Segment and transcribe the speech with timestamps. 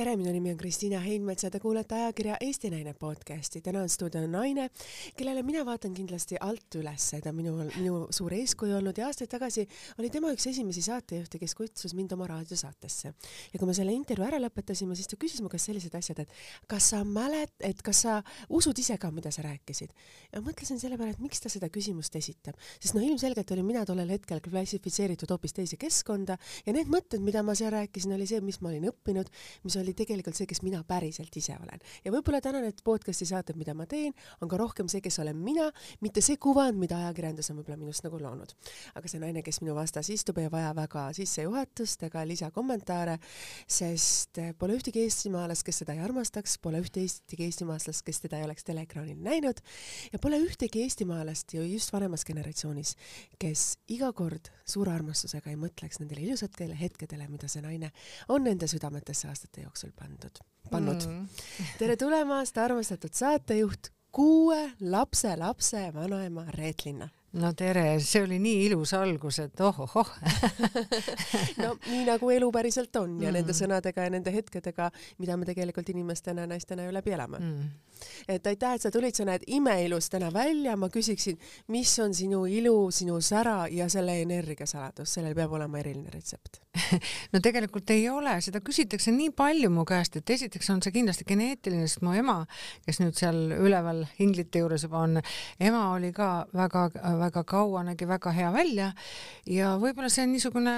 [0.00, 3.60] tere, minu nimi on Kristiina Heinmets ja te kuulete ajakirja Eesti Naine podcasti.
[3.60, 4.70] täna on stuudio naine,
[5.16, 9.28] kellele mina vaatan kindlasti alt üles, ta on minu, minu suur eeskuju olnud ja aastaid
[9.28, 9.66] tagasi
[10.00, 13.12] oli tema üks esimesi saatejuhte, kes kutsus mind oma raadiosaatesse.
[13.52, 16.32] ja kui me selle intervjuu ära lõpetasime, siis ta küsis mu käest sellised asjad, et
[16.70, 18.16] kas sa mäled-, et kas sa
[18.48, 19.92] usud ise ka, mida sa rääkisid.
[20.32, 23.84] ja mõtlesin selle peale, et miks ta seda küsimust esitab, sest no ilmselgelt olin mina
[23.84, 28.40] tollel hetkel klassifitseeritud hoopis teise keskkonda ja need mõtted, mida ma seal rääkisin, oli see,
[28.40, 29.28] mis ma olin õppinud,
[29.68, 31.82] mis oli tegelikult see, kes mina päriselt ise olen.
[32.04, 35.38] ja võib-olla täna need podcast'i saated, mida ma teen, on ka rohkem see, kes olen
[35.40, 35.70] mina,
[36.04, 38.54] mitte see kuvand, mida ajakirjandus on võib-olla minust nagu loonud.
[38.94, 43.18] aga see naine, kes minu vastas istub, ei vaja väga sissejuhatust ega lisakommentaare,
[43.66, 48.66] sest pole ühtegi eestimaalast, kes seda ei armastaks, pole ühtegi eestimaalast, kes teda ei oleks
[48.68, 49.62] teleekraanil näinud
[50.12, 52.96] ja pole ühtegi eestimaalast ju just vanemas generatsioonis,
[53.40, 57.90] kes iga kord suure armastusega ei mõtleks nendele ilusatele hetkedele, mida see naine
[58.28, 61.06] on nende südametesse aastate jooksul pandud, pannud.
[61.06, 61.28] Mm..
[61.80, 68.64] tere tulemast, armastatud saatejuht, kuue lapse lapse vanaema Reet Linna no tere, see oli nii
[68.66, 70.10] ilus algus, et ohohoh.
[71.60, 73.36] No nii nagu elu päriselt on ja mm.
[73.38, 74.88] nende sõnadega ja nende hetkedega,
[75.20, 77.38] mida me tegelikult inimestena, naistena ju läbi elame.
[77.38, 77.68] Mm.
[78.28, 81.36] Et aitäh, et sa tulid, sa näed imeilus täna välja, ma küsiksin,
[81.74, 86.62] mis on sinu ilu, sinu sära ja selle energia saladus, sellel peab olema eriline retsept.
[87.32, 91.26] No tegelikult ei ole, seda küsitakse nii palju mu käest, et esiteks on see kindlasti
[91.28, 92.40] geneetiline, sest mu ema,
[92.86, 95.20] kes nüüd seal üleval inglite juures juba on,
[95.62, 96.30] ema oli ka
[97.20, 98.90] väga-väga kaua, nägi väga hea välja
[99.46, 100.74] ja võib-olla see on niisugune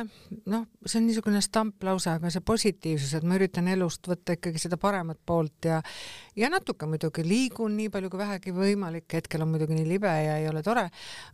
[0.51, 4.79] noh, see on niisugune stamplause, aga see positiivsus, et ma üritan elust võtta ikkagi seda
[4.81, 5.81] paremat poolt ja
[6.37, 10.39] ja natuke muidugi liigun nii palju kui vähegi võimalik, hetkel on muidugi nii libe ja
[10.41, 10.87] ei ole tore,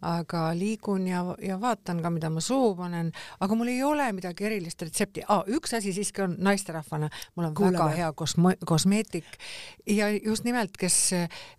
[0.06, 4.48] aga liigun ja, ja vaatan ka, mida ma suhu panen, aga mul ei ole midagi
[4.48, 5.45] erilist retsepti ah,.
[5.47, 7.79] üks asi siiski on naisterahvana, mul on Kuulame.
[7.79, 9.39] väga hea kosmo-, kosmeetik
[9.86, 10.98] ja just nimelt, kes,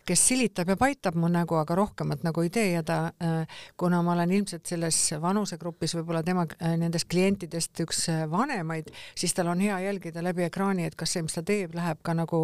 [0.06, 3.39] kes silitab ja paitab mu nägu, aga rohkemat nagu ei tee ja ta, äh,
[3.80, 9.36] kuna ma olen ilmselt selles vanusegrupis võib-olla tema äh, nendest klientidest üks äh, vanemaid, siis
[9.38, 12.42] tal on hea jälgida läbi ekraani, et kas see, mis ta teeb, läheb ka nagu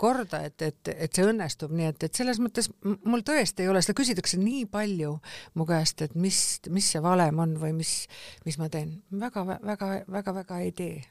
[0.00, 3.82] korda, et, et, et see õnnestub, nii et, et selles mõttes mul tõesti ei ole,
[3.84, 5.14] seda küsitakse nii palju
[5.58, 6.38] mu käest, et mis,
[6.72, 7.94] mis see valem on või mis,
[8.46, 8.96] mis ma teen.
[9.20, 11.02] Väga, väga, väga, väga ei tee.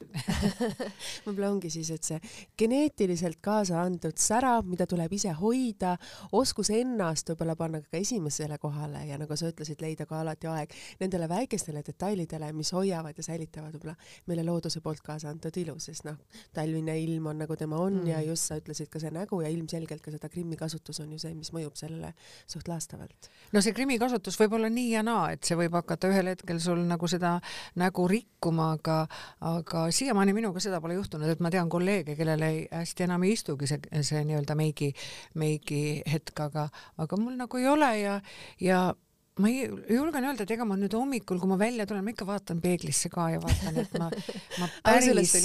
[1.24, 2.20] Võib-olla ongi siis, et see
[2.60, 5.96] geneetiliselt kaasa antud sära, mida tuleb ise hoida,
[6.36, 8.73] oskus ennast võib-olla panna ka esimesele kohale
[9.08, 13.74] ja nagu sa ütlesid, leida ka alati aeg nendele väikestele detailidele, mis hoiavad ja säilitavad
[13.74, 13.96] võib-olla
[14.30, 16.18] meile looduse poolt kaasa antud ilu, sest noh,
[16.54, 18.10] talvine ilm on nagu tema on mm.
[18.12, 21.20] ja just sa ütlesid ka see nägu ja ilmselgelt ka seda Krimmi kasutus on ju
[21.22, 22.12] see, mis mõjub sellele
[22.50, 23.30] suht laastavalt.
[23.52, 26.60] no see Krimmi kasutus võib olla nii ja naa, et see võib hakata ühel hetkel
[26.62, 27.36] sul nagu seda
[27.80, 28.98] nägu rikkuma, aga,
[29.44, 33.34] aga siiamaani minuga seda pole juhtunud, et ma tean kolleege, kellel ei, hästi enam ei
[33.36, 34.90] istugi see, see nii-öelda meigi,
[35.40, 36.68] meigi hetk, aga,
[37.00, 38.18] aga mul nagu ei ole ja,
[38.64, 38.94] ja
[39.40, 42.26] ma ei julgen öelda, et ega ma nüüd hommikul, kui ma välja tulen, ma ikka
[42.28, 44.06] vaatan peeglisse ka ja vaatan, et ma,
[44.60, 45.40] ma päris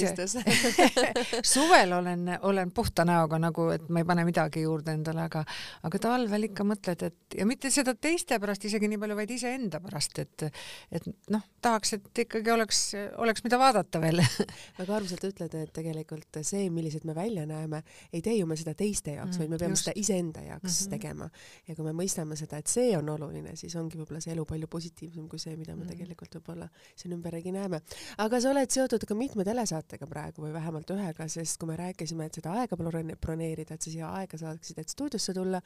[1.54, 5.42] suvel olen, olen puhta näoga nagu, et ma ei pane midagi juurde endale, aga,
[5.88, 9.82] aga talvel ikka mõtled, et ja mitte seda teiste pärast isegi nii palju, vaid iseenda
[9.82, 10.46] pärast, et,
[10.94, 12.84] et noh, tahaks, et ikkagi oleks,
[13.18, 14.22] oleks, mida vaadata veel
[14.78, 18.76] väga armsalt ütled, et tegelikult see, millised me välja näeme, ei tee ju me seda
[18.78, 19.90] teiste jaoks mm,, vaid me peame just.
[19.90, 20.94] seda iseenda jaoks mm -hmm.
[20.94, 21.30] tegema.
[21.66, 24.68] ja kui me mõistame seda, et see on oluline, siis ongi võib-olla see elu palju
[24.70, 25.92] positiivsem kui see, mida me mm.
[25.94, 27.80] tegelikult võib-olla siin ümberringi näeme.
[28.24, 32.28] aga sa oled seotud ka mitme telesaatega praegu või vähemalt ühega, sest kui me rääkisime,
[32.28, 35.62] et seda aega broneerida, et sa siia aega saaksid, et stuudiosse tulla,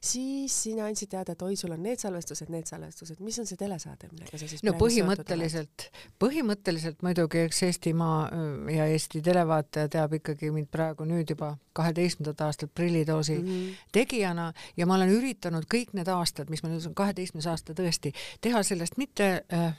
[0.00, 3.60] siis sina andsid teada, et oi, sul on need salvestused, need salvestused, mis on see
[3.60, 5.90] telesaade, millega sa siis no põhimõtteliselt,
[6.22, 12.40] põhimõtteliselt muidugi, eks Eestimaa äh, ja Eesti televaataja teab ikkagi mind praegu nüüd juba kaheteistkümnendat
[12.46, 13.74] aastat prillidoosi mm -hmm.
[13.92, 18.62] tegijana ja ma olen üritanud kõik need aastad, mis ma nüüd kaheteistkümnes aasta tõesti teha
[18.62, 19.76] sellest mitte äh,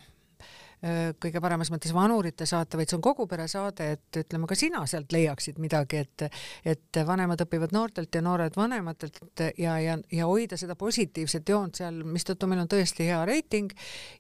[1.21, 4.83] kõige paremas mõttes vanurite saate, vaid see on kogu pere saade, et ütleme ka sina
[4.85, 6.25] sealt leiaksid midagi, et
[6.67, 9.19] et vanemad õpivad noortelt ja noored vanematelt
[9.57, 13.73] ja, ja, ja hoida seda positiivset joont seal, mistõttu meil on tõesti hea reiting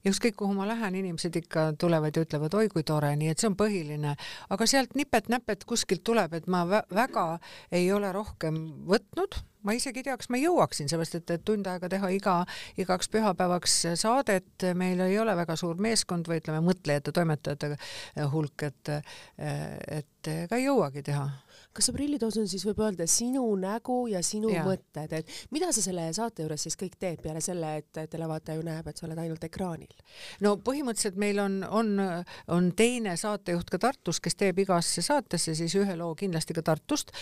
[0.03, 3.41] ja ükskõik kuhu ma lähen, inimesed ikka tulevad ja ütlevad oi kui tore, nii et
[3.43, 4.15] see on põhiline.
[4.49, 7.27] aga sealt nipet-näpet kuskilt tuleb, et ma väga
[7.71, 8.57] ei ole rohkem
[8.89, 12.37] võtnud ma isegi ei tea, kas ma jõuaksin, sellepärast et, et tund aega teha iga,
[12.79, 17.75] igaks pühapäevaks saadet, meil ei ole väga suur meeskond või ütleme, mõtlejate, toimetajate
[18.33, 18.93] hulk, et,
[19.37, 21.27] et ega ei jõuagi teha
[21.77, 24.63] kas see prillitoos on siis võib öelda sinu nägu ja sinu ja.
[24.65, 28.65] mõtted, et mida sa selle saate juures siis kõik teed peale selle, et televaataja ju
[28.65, 29.93] näeb, et sa oled ainult ekraanil?
[30.45, 31.91] no põhimõtteliselt meil on, on,
[32.53, 37.13] on teine saatejuht ka Tartus, kes teeb igasse saatesse siis ühe loo kindlasti ka Tartust.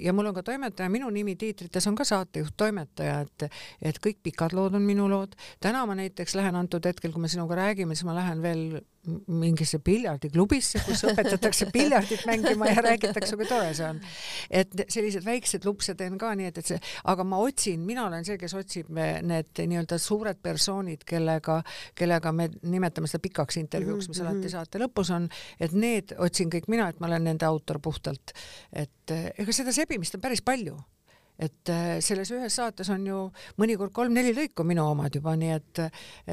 [0.00, 3.46] ja mul on ka toimetaja, minu nimi tiitrites on ka saatejuht, toimetaja, et,
[3.82, 5.38] et kõik pikad lood on minu lood.
[5.60, 8.82] täna ma näiteks lähen antud hetkel, kui me sinuga räägime, siis ma lähen veel
[9.28, 14.00] mingisse piljardiklubisse, kus õpetatakse piljardit mängima ja räägitakse, kui tore see on.
[14.50, 16.80] et sellised väiksed lupse teen ka nii, et, et see,
[17.12, 21.60] aga ma otsin, mina olen see, kes otsib need nii-öelda suured persoonid, kellega,
[21.98, 24.30] kellega me nimetame seda pikaks intervjuuks, mis mm -hmm.
[24.30, 24.54] alati mhm.
[24.56, 25.28] saate lõpus on,
[25.60, 28.32] et need otsin kõik mina, et ma olen nende autor puhtalt.
[28.72, 30.78] et ega seda sebimist on päris palju
[31.38, 33.20] et äh, selles ühes saates on ju
[33.58, 35.80] mõnikord kolm-neli lõiku minu omad juba, nii et,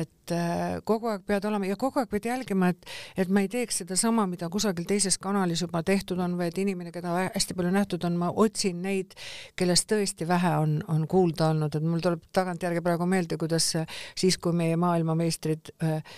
[0.03, 2.85] et äh, kogu aeg pead olema ja kogu aeg pead jälgima, et,
[3.17, 6.93] et ma ei teeks sedasama, mida kusagil teises kanalis juba tehtud on või et inimene,
[6.93, 9.15] keda hästi palju nähtud on, ma otsin neid,
[9.59, 13.71] kellest tõesti vähe on, on kuulda olnud, et mul tuleb tagantjärgi praegu meelde, kuidas
[14.17, 16.15] siis, kui meie maailmameistrid äh,,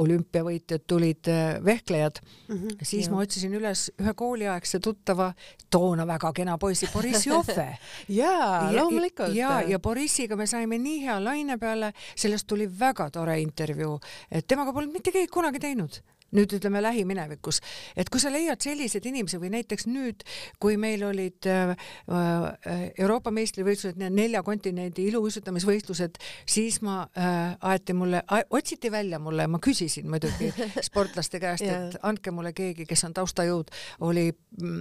[0.00, 3.14] olümpiavõitjad tulid äh, vehklejad mm, -hmm, siis jah.
[3.14, 5.32] ma otsisin üles ühe kooliaegse tuttava,
[5.70, 7.68] toona väga kena poisi Boriss Joffe
[8.20, 9.34] jaa, loomulikult.
[9.34, 13.98] ja, ja Borissiga me saime nii hea laine peale, sellest tuli väga tore intervjuu,
[14.30, 16.00] et temaga polnud mitte keegi kunagi teinud.
[16.30, 17.58] Nüüd ütleme lähiminevikus,
[17.98, 20.22] et kui sa leiad sellised inimesed või näiteks nüüd,
[20.62, 21.72] kui meil olid äh,
[22.06, 29.58] äh Euroopa meistrivõistlused, nelja kontinendi iluuisutamisvõistlused, siis ma äh, aeti mulle, otsiti välja mulle, ma
[29.58, 30.52] küsisin muidugi
[30.88, 33.74] sportlaste käest, et andke mulle keegi, kes on taustajõud,
[34.06, 34.80] oli mm,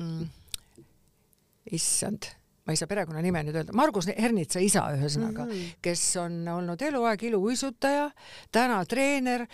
[0.00, 0.26] mm,
[1.76, 2.32] issand
[2.66, 5.78] ma ei saa perekonnanime nüüd öelda, Margus Ernitsa isa ühesõnaga mm, -hmm.
[5.82, 8.10] kes on olnud eluaeg iluuisutaja,
[8.52, 9.46] täna treener,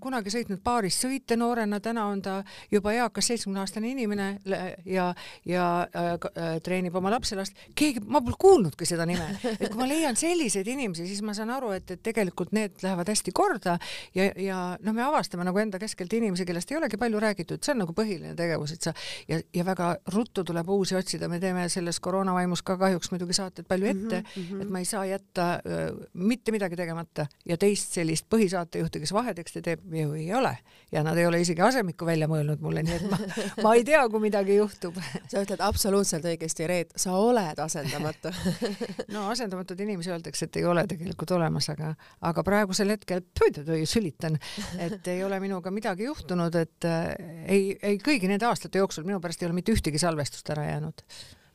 [0.00, 2.38] kunagi sõitnud paaris sõite noorena, täna on ta
[2.70, 4.28] juba eakas seitsmekümne aastane inimene
[4.84, 5.14] ja,
[5.46, 5.64] ja
[5.94, 7.56] äh, treenib oma lapselast.
[7.74, 11.52] keegi, ma pole kuulnudki seda nime, et kui ma leian selliseid inimesi, siis ma saan
[11.54, 13.78] aru, et, et tegelikult need lähevad hästi korda
[14.14, 17.74] ja, ja noh, me avastame nagu enda keskelt inimesi, kellest ei olegi palju räägitud, see
[17.76, 18.94] on nagu põhiline tegevus, et sa
[19.28, 23.36] ja, ja väga ruttu tuleb uusi otsida, me teeme selles koroonavaimus toimus ka kahjuks muidugi
[23.36, 24.62] saated palju mhm, ette mm, -hmm.
[24.62, 29.62] et ma ei saa jätta äh, mitte midagi tegemata ja teist sellist põhisaatejuhti, kes vahetekste
[29.62, 30.56] teeb, ju ei ole
[30.92, 33.18] ja nad ei ole isegi asemikku välja mõelnud mulle, nii et ma,
[33.64, 34.96] ma ei tea, kui midagi juhtub.
[35.28, 38.32] sa ütled absoluutselt õigesti, Reet, sa oled asendamatu
[39.14, 43.22] no asendamatuid inimesi öeldakse, et ei ole tegelikult olemas, aga, aga praegusel hetkel,
[43.84, 44.38] sülitan,
[44.78, 47.12] et ei ole minuga midagi juhtunud, et äh,
[47.46, 51.04] ei, ei kõigi nende aastate jooksul minu pärast ei ole mitte ühtegi salvestust ära jäänud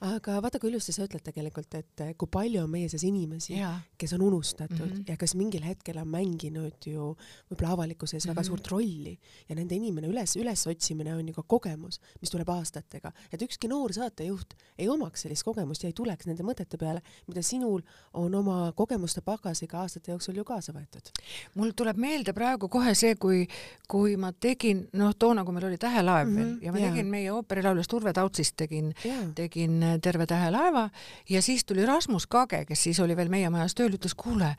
[0.03, 3.55] aga vaata, kui ilusti sa ütled tegelikult, et kui palju on meie seas inimesi,
[3.99, 5.03] kes on unustatud mm -hmm.
[5.07, 7.15] ja kes mingil hetkel on mänginud ju
[7.51, 8.35] võib-olla avalikkuse ees mm -hmm.
[8.35, 8.47] väga mhm.
[8.47, 9.19] suurt rolli
[9.49, 13.93] ja nende inimene üles, ülesotsimine on ju ka kogemus, mis tuleb aastatega, et ükski noor
[13.93, 17.81] saatejuht ei omaks sellist kogemust ja ei tuleks nende mõtete peale, mida sinul
[18.13, 21.11] on oma kogemuste pagasiga aastate jooksul ju kaasa võetud.
[21.55, 23.47] mul tuleb meelde praegu kohe see, kui,
[23.87, 26.37] kui ma tegin, noh, toona, kui meil oli Tähelaev mm -hmm.
[26.37, 26.91] veel ja ma yeah.
[26.91, 28.93] tegin meie ooperilaulust Urve Tautsist tegin
[29.35, 30.87] tegin Terve tähe laeva
[31.29, 34.53] ja siis tuli Rasmus Kage, kes siis oli veel meie majas tööl, ütles, kuule,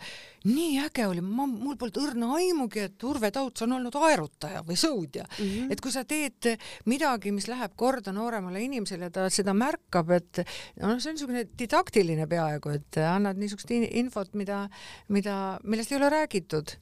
[0.44, 4.78] nii äge oli, ma, mul polnud õrna aimugi, et Urve Tauts on olnud aerutaja või
[4.80, 5.44] sõudja mm.
[5.44, 5.72] -hmm.
[5.72, 6.50] et kui sa teed
[6.90, 10.44] midagi, mis läheb korda nooremale inimesele, ta seda märkab, et
[10.80, 14.68] noh, see on niisugune didaktiline peaaegu, et annad niisugust infot, mida,
[15.08, 16.76] mida, millest ei ole räägitud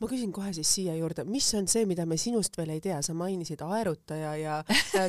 [0.00, 3.00] ma küsin kohe siis siia juurde, mis on see, mida me sinust veel ei tea,
[3.04, 4.58] sa mainisid aerutaja ja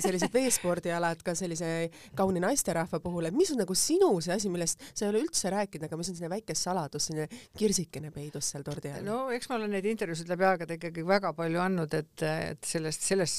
[0.04, 4.82] sellised veespordialad ka sellise kauni naisterahva puhul, et mis on nagu sinu see asi, millest
[4.92, 7.28] sa ei ole üldse rääkinud, aga mis on selline väike saladus, selline
[7.58, 9.06] kirsikene peidus seal tordi all?
[9.08, 13.06] no eks ma olen neid intervjuusid läbi aegade ikkagi väga palju andnud, et, et sellest,
[13.06, 13.36] selles,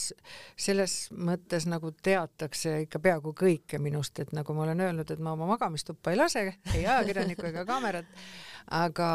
[0.69, 5.35] selles mõttes nagu teatakse ikka peaaegu kõike minust, et nagu ma olen öelnud, et ma
[5.37, 8.09] oma magamistuppa ei lase, ei ajakirjanikku ega kaamerat,
[8.77, 9.11] aga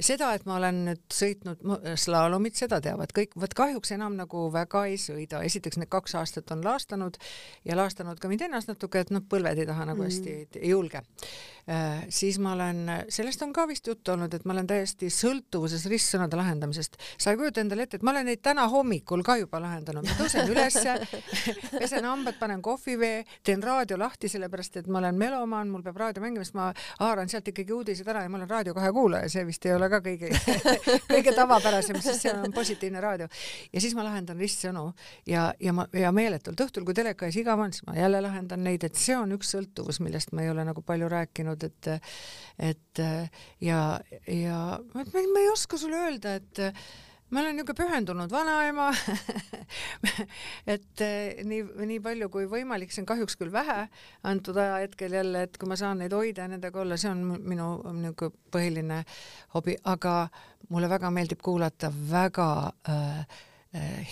[0.00, 1.62] seda, et ma olen nüüd sõitnud
[1.98, 6.52] slaalomit, seda teavad kõik, vot kahjuks enam nagu väga ei sõida, esiteks need kaks aastat
[6.54, 7.16] on laastanud
[7.64, 10.10] ja laastanud ka mind ennast natuke, et noh, põlved ei taha nagu mm.
[10.10, 12.04] hästi mm., ei julge äh,.
[12.12, 16.36] siis ma olen, sellest on ka vist juttu olnud, et ma olen täiesti sõltuvuses ristsõnade
[16.36, 17.00] lahendamisest.
[17.18, 20.18] sa ei kujuta endale ette, et ma olen neid täna hommikul ka juba lahendanud, ma
[20.20, 20.98] tõusen ülesse
[21.80, 26.24] pesen hambad, panen kohvivee, teen raadio lahti, sellepärast et ma olen melomaan, mul peab raadio
[26.24, 29.44] mängima, sest ma haaran sealt ikkagi uudised ära ja ma olen Raadio kahe kuulaja, see
[29.48, 30.30] vist ei ole ka kõige
[31.12, 33.28] kõige tavapärasem, sest see on positiivne raadio.
[33.72, 34.86] ja siis ma lahendan ristsõnu
[35.28, 38.64] ja, ja ma ja meeletult õhtul, kui teleka ees igav on, siis ma jälle lahendan
[38.66, 41.92] neid, et see on üks sõltuvus, millest ma ei ole nagu palju rääkinud, et
[42.70, 43.02] et
[43.60, 43.80] ja,
[44.26, 44.60] ja
[44.94, 46.64] ma, ma ei oska sulle öelda, et
[47.30, 48.90] ma olen niisugune pühendunud vanaema.
[50.74, 53.86] Et eh, nii, nii palju kui võimalik, see on kahjuks küll vähe
[54.30, 57.70] antud ajahetkel jälle, et kui ma saan neid hoida ja nendega olla, see on minu
[57.96, 59.02] niisugune põhiline
[59.56, 60.16] hobi, aga
[60.70, 62.48] mulle väga meeldib kuulata väga
[62.90, 63.44] äh,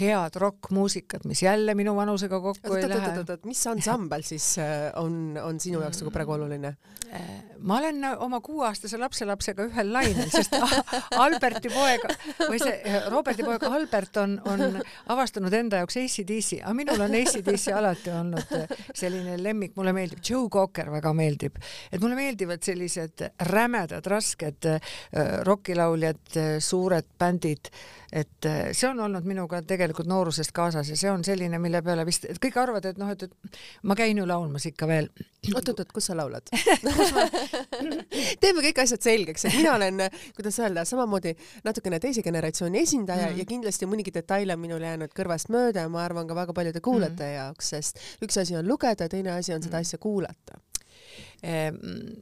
[0.01, 3.09] head rokkmuusikat, mis jälle minu vanusega kokku ei lähe.
[3.09, 6.75] oot-oot-oot, mis ansambel siis eh, on, on sinu jaoks nagu praegu oluline?
[7.15, 10.57] Eh, ma olen oma kuueaastase lapselapsega ühel lainel, sest
[11.25, 12.07] Alberti poeg
[12.43, 14.79] või see Roberti poeg Albert on, on
[15.15, 18.55] avastanud enda jaoks ACDC, aga minul on ACDC alati olnud
[18.93, 24.71] selline lemmik, mulle meeldib, Joe Cocker väga meeldib, et mulle meeldivad sellised rämedad, rasked
[25.45, 27.71] rokilauljad, suured bändid
[28.15, 32.05] et äh, see on olnud minuga tegelikult noorusest kaasas ja see on selline, mille peale
[32.07, 33.59] vist, kõik arvavad, et noh, et, et
[33.89, 35.09] ma käin ju laulmas ikka veel.
[35.53, 36.49] oot-oot-oot, kus sa laulad
[38.43, 40.07] teeme kõik asjad selgeks, et mina olen,
[40.37, 41.35] kuidas öelda, samamoodi
[41.65, 43.41] natukene teise generatsiooni esindaja mm.
[43.41, 46.83] ja kindlasti mõnigi detail on minul jäänud kõrvast mööda ja ma arvan ka väga paljude
[46.85, 47.35] kuulajate mm.
[47.39, 49.87] jaoks, sest üks asi on lugeda, teine asi on seda mm.
[49.87, 50.61] asja kuulata.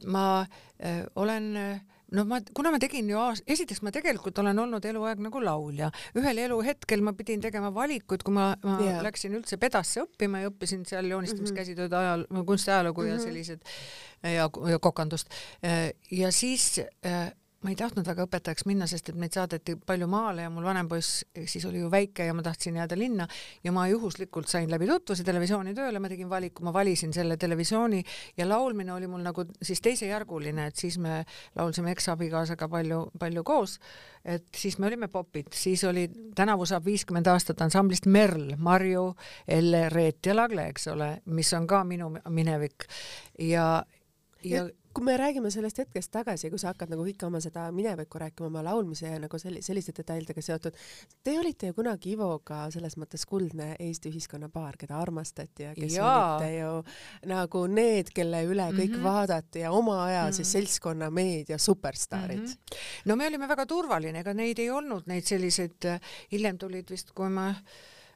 [0.05, 1.81] ma äh, olen äh,
[2.13, 5.91] no ma, kuna ma tegin ju aast-, esiteks ma tegelikult olen olnud eluaeg nagu laulja,
[6.19, 9.01] ühel eluhetkel ma pidin tegema valikuid, kui ma, ma yeah.
[9.05, 11.99] läksin üldse pedasse õppima ja õppisin seal joonistamiskäsitööd mhm.
[12.01, 13.11] ajal, kunstiajalugu mm -hmm.
[13.11, 13.23] ja mhm.
[13.23, 13.61] sellised
[14.23, 15.29] ja, ja kokandust.
[16.11, 16.79] ja siis
[17.63, 20.89] ma ei tahtnud väga õpetajaks minna, sest et meid saadeti palju maale ja mul vanem
[20.91, 23.27] poiss siis oli ju väike ja ma tahtsin jääda linna.
[23.63, 28.03] Ja ma juhuslikult sain läbi tutvuse televisiooni tööle, ma tegin valiku, ma valisin selle televisiooni
[28.37, 31.21] ja laulmine oli mul nagu siis teisejärguline, et siis me
[31.55, 33.79] laulsime eksabikaasaga palju, palju koos.
[34.25, 39.09] et siis me olime popid, siis oli, tänavu saab viiskümmend aastat ansamblist Merl, Marju,
[39.47, 42.87] Elle, Reet ja Lagle, eks ole, mis on ka minu minevik.
[43.39, 43.83] Ja
[44.43, 48.19] ja kui me räägime sellest hetkest tagasi, kui sa hakkad nagu kõike oma seda minevikku
[48.21, 50.77] rääkima, oma laulmise ja nagu selli-, selliste detailidega seotud,
[51.25, 55.97] te olite ju kunagi Ivoga selles mõttes kuldne Eesti ühiskonna paar, keda armastati ja kes
[55.97, 56.35] Jaa.
[56.35, 56.73] olite ju
[57.31, 59.07] nagu need, kelle üle kõik mm -hmm.
[59.07, 60.35] vaadati ja oma aja mm -hmm.
[60.35, 62.45] siis seltskonna meedia superstaarid mm.
[62.45, 62.77] -hmm.
[63.05, 65.89] no me olime väga turvaline, ega neid ei olnud, neid selliseid,
[66.31, 67.53] hiljem tulid vist, kui ma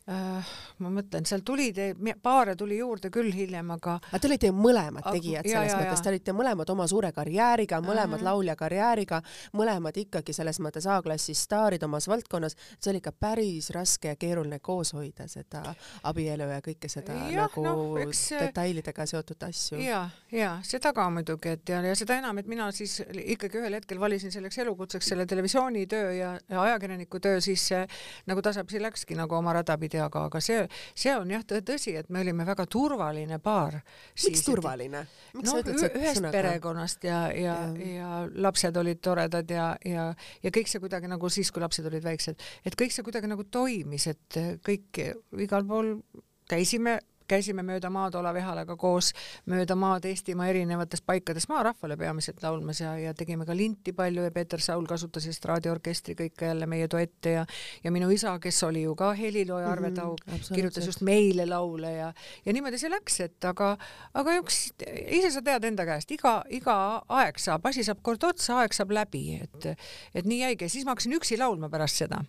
[0.08, 1.90] ma mõtlen, seal tuli te,
[2.24, 3.98] paare tuli juurde küll hiljem, aga.
[4.08, 7.10] aga te olite ju mõlemad tegijad ja, selles ja, mõttes, te olite mõlemad oma suure
[7.12, 8.30] karjääriga, mõlemad uh -huh.
[8.30, 9.20] laulja karjääriga,
[9.60, 12.56] mõlemad ikkagi selles mõttes A-klassi staarid omas valdkonnas.
[12.80, 17.42] see oli ikka päris raske ja keeruline koos hoida seda abielu ja kõike seda ja,
[17.42, 18.30] nagu no, eks...
[18.40, 19.78] detailidega seotud asju.
[19.80, 23.74] ja, ja seda ka muidugi, et ja, ja seda enam, et mina siis ikkagi ühel
[23.74, 27.70] hetkel valisin selleks elukutseks selle televisioonitöö ja, ja ajakirjaniku töö, siis
[28.26, 30.64] nagu tasapisi läkski nagu oma rada pidi aga, aga see,
[30.98, 33.80] see on jah tõsi, et me olime väga turvaline paar.
[34.24, 35.04] miks turvaline?
[35.34, 36.34] no ühest sõnaga?
[36.36, 38.14] perekonnast ja, ja, ja., ja
[38.48, 40.08] lapsed olid toredad ja, ja,
[40.44, 43.46] ja kõik see kuidagi nagu siis, kui lapsed olid väiksed, et kõik see kuidagi nagu
[43.52, 45.04] toimis, et kõik
[45.44, 45.96] igal pool
[46.48, 49.14] käisime käisime mööda maad Olav Ehalaga koos
[49.46, 51.48] mööda maad Eestimaa erinevates paikades.
[51.52, 56.52] Maarahvale peamiselt laulmas ja, ja tegime ka linti palju ja Peeter Saul kasutas estraadiorkestri kõike
[56.52, 57.46] jälle meie duette ja
[57.84, 61.02] ja minu isa, kes oli ju ka helilooja Arve mhm, Taug mm, -hmm, kirjutas just
[61.02, 62.14] meile laule ja
[62.46, 63.78] ja niimoodi see läks, et aga
[64.14, 64.72] aga üks,
[65.20, 66.78] ise sa tead enda käest, iga, iga
[67.10, 69.70] aeg saab, asi saab kord otsa, aeg saab läbi, et
[70.16, 72.24] et nii jäigi, siis ma hakkasin üksi laulma pärast seda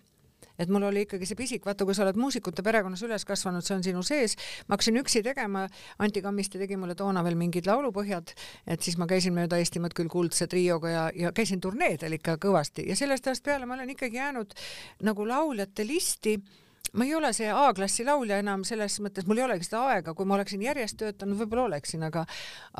[0.59, 3.77] et mul oli ikkagi see pisik, vaata, kui sa oled muusikute perekonnas üles kasvanud, see
[3.77, 4.35] on sinu sees.
[4.67, 5.65] ma hakkasin üksi tegema,
[6.03, 8.33] Anti Kammiste tegi mulle toona veel mingid laulupõhjad,
[8.67, 12.87] et siis ma käisin mööda Eestimaad küll kuldse trioga ja, ja käisin turneedel ikka kõvasti.
[12.89, 14.55] Ja sellest ajast peale ma olen ikkagi jäänud
[15.07, 16.39] nagu lauljate listi.
[16.97, 20.25] Ma ei ole see A-klassi laulja enam selles mõttes, mul ei olegi seda aega, kui
[20.25, 22.23] ma oleksin järjest töötanud, võib-olla oleksin, aga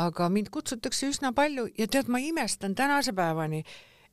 [0.01, 1.67] aga mind kutsutakse üsna palju.
[1.77, 3.61] Ja tead, ma imestan tänase päevani,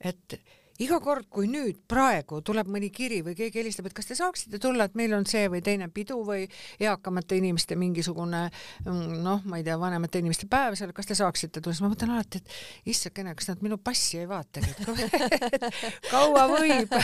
[0.05, 0.37] et
[0.83, 4.61] iga kord, kui nüüd praegu tuleb mõni kiri või keegi helistab, et kas te saaksite
[4.63, 6.45] tulla, et meil on see või teine pidu või
[6.83, 11.63] eakamate inimeste mingisugune mm, noh, ma ei tea, vanemate inimeste päev seal, kas te saaksite
[11.63, 15.67] tulla, siis ma mõtlen alati, et issakene, kas nad minu passi ei vaatagi, et
[16.13, 16.95] kaua võib?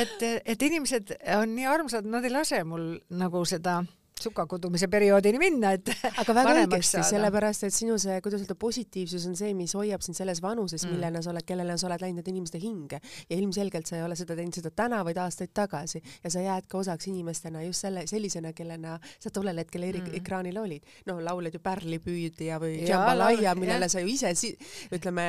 [0.00, 3.80] Et, et inimesed on nii armsad, nad ei lase mul nagu seda
[4.22, 5.90] sukakudumise perioodini minna, et
[6.22, 10.18] aga väga õigesti, sellepärast et sinu see, kuidas öelda, positiivsus on see, mis hoiab sind
[10.18, 13.98] selles vanuses mm., millena sa oled, kellele sa oled läinud inimeste hinge ja ilmselgelt sa
[13.98, 17.62] ei ole seda teinud seda täna, vaid aastaid tagasi ja sa jääd ka osaks inimestena
[17.64, 20.14] just selle, sellisena, kellena sa tollel hetkel mm.
[20.20, 20.86] ekraanil olid.
[21.08, 23.92] noh, laulad ju Pärlipüüdja või Jambalaya, millele ja.
[23.92, 24.52] sa ju ise si
[24.92, 25.24] ütleme,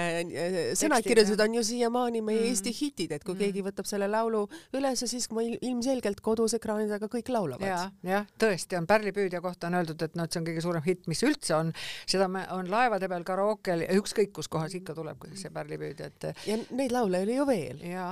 [0.77, 2.49] sõnad kirjutatud on ju siiamaani meie mm.
[2.51, 3.41] Eesti hitid, et kui mm.
[3.45, 4.43] keegi võtab selle laulu
[4.77, 7.83] üles, siis ilmselgelt kodus ekraani taga kõik laulavad ja,.
[8.05, 11.07] jah, tõesti on pärlipüüdja kohta on öeldud, et noh, et see on kõige suurem hitt,
[11.11, 11.71] mis üldse on.
[12.09, 16.45] seda me, on laevade peal karookel ükskõik kus kohas ikka tuleb see pärlipüüdja, et.
[16.49, 17.81] ja neid laule oli ju veel.
[17.85, 18.11] ja,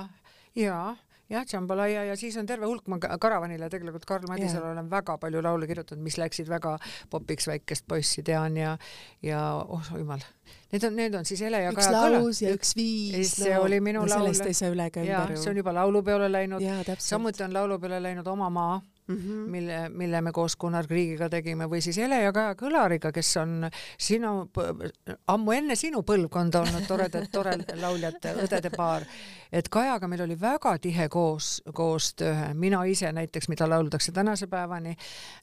[0.58, 0.80] ja
[1.30, 5.42] jah, Jambalaya ja siis on terve hulk, ma Karavanile tegelikult Karl Madisalule olen väga palju
[5.42, 6.76] laule kirjutanud, mis läksid väga
[7.10, 8.76] popiks, väikest poissi tean ja,
[9.22, 10.24] ja oh jumal
[10.70, 12.18] Need on, need on siis Ele ja üks Kaja Kala.
[12.18, 13.34] laus ja üks viis.
[13.36, 14.28] see no, oli minu no, laul.
[14.30, 15.42] sellest ei saa üle ega ümber ju.
[15.42, 16.62] see on juba laulupeole läinud.
[16.98, 19.50] samuti on laulupeole läinud Oma maa mm, -hmm.
[19.50, 23.68] mille, mille me koos Gunnar Kriigiga tegime või siis Ele ja Kaja Kõlariga, kes on
[23.98, 24.50] sinu,
[25.26, 29.04] ammu enne sinu põlvkonda olnud toredad, tore lauljate, õdede paar.
[29.52, 34.96] et Kajaga meil oli väga tihe koos, koostöö, mina ise näiteks, mida lauldakse tänase päevani,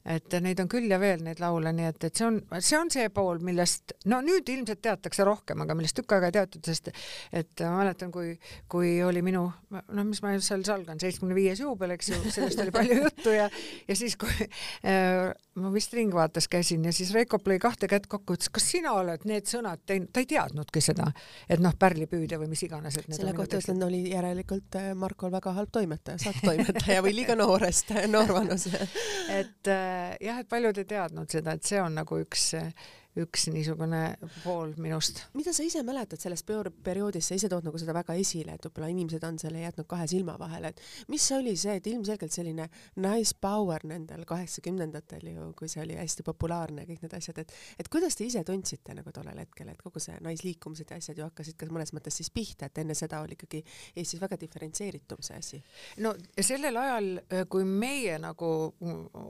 [0.04, 2.90] et neid on küll ja veel neid laule, nii et, et see on, see on
[2.90, 6.90] see pool, millest, no nüüd ilmselt teatakse rohkem, aga millest tükk aega ei teatud, sest
[7.32, 11.92] et ma mäletan, kui, kui oli minu, noh, mis ma seal salgan, seitsmekümne viies juubel,
[11.96, 13.48] eks ju, sellest oli palju juttu ja
[13.88, 18.36] ja siis, kui äh, ma vist Ringvaates käisin ja siis Reikop lõi kahte kätt kokku,
[18.38, 21.08] ütles, kas sina oled need sõnad teinud, ta ei teadnudki seda,
[21.48, 25.72] et noh, pärlipüüdja või mis iganes, selle kohta ütlen, oli järelikult äh, Markol väga halb
[25.74, 28.68] toimetaja, saaktoimetaja või liiga noorest, noor vanus
[29.40, 32.72] et äh, jah, et paljud ei teadnud seda, et see on nagu üks äh,
[33.22, 34.02] üks niisugune
[34.42, 35.24] pool minust.
[35.34, 36.46] mida sa ise mäletad sellest
[36.84, 40.06] perioodist, sa ise tood nagu seda väga esile, et võib-olla inimesed on selle jätnud kahe
[40.10, 40.82] silma vahele, et
[41.12, 42.68] mis oli see, et ilmselgelt selline
[43.02, 47.90] nice power nendel kaheksakümnendatel ju, kui see oli hästi populaarne, kõik need asjad, et et
[47.92, 51.58] kuidas te ise tundsite nagu tollel hetkel, et kogu see naisliikumised ja asjad ju hakkasid
[51.58, 53.62] ka mõnes mõttes siis pihta, et enne seda oli ikkagi
[53.96, 55.62] Eestis väga diferentseeritum see asi?
[56.04, 57.10] no sellel ajal,
[57.50, 58.50] kui meie nagu,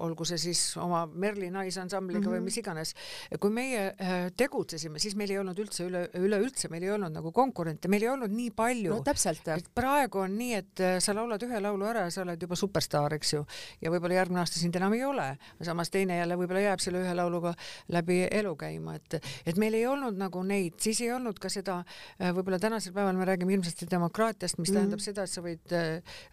[0.08, 2.34] olgu see siis oma Merli naisansambliga mm -hmm.
[2.34, 2.44] või mhm.
[2.44, 2.94] mis iganes,
[3.40, 7.14] kui meie meie äh, tegutsesime, siis meil ei olnud üldse üle, üleüldse, meil ei olnud
[7.14, 8.96] nagu konkurente, meil ei olnud nii palju.
[8.96, 9.46] no täpselt.
[9.54, 12.58] et praegu on nii, et äh, sa laulad ühe laulu ära ja sa oled juba
[12.58, 13.44] superstaar, eks ju,
[13.84, 15.28] ja võib-olla järgmine aasta sind enam ei ole,
[15.66, 17.54] samas teine jälle võib-olla jääb selle ühe lauluga
[17.94, 21.80] läbi elu käima, et, et meil ei olnud nagu neid, siis ei olnud ka seda,
[22.18, 24.78] äh, võib-olla tänasel päeval me räägime hirmsasti demokraatiast, mis mm -hmm.
[24.78, 25.76] tähendab seda, et sa võid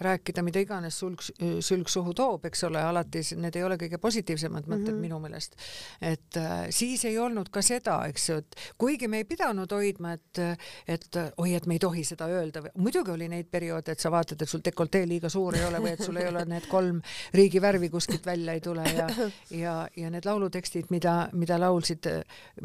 [0.06, 1.22] rääkida mida iganes sulg,
[1.62, 5.02] sülg suhu toob, eks ole, alati need ei ole kõige positiivsemad mõtted mm -hmm.
[5.02, 5.56] minu meelest.
[6.02, 10.16] et siis ei olnud olnud ka seda, eks ju, et kuigi me ei pidanud hoidma,
[10.16, 10.42] et,
[10.88, 14.42] et oi, et me ei tohi seda öelda, muidugi oli neid perioode, et sa vaatad,
[14.42, 17.02] et sul dekoltee liiga suur ei ole või et sul ei ole need kolm
[17.36, 19.08] riigivärvi kuskilt välja ei tule ja,
[19.54, 22.10] ja, ja need laulutekstid, mida, mida laulsid,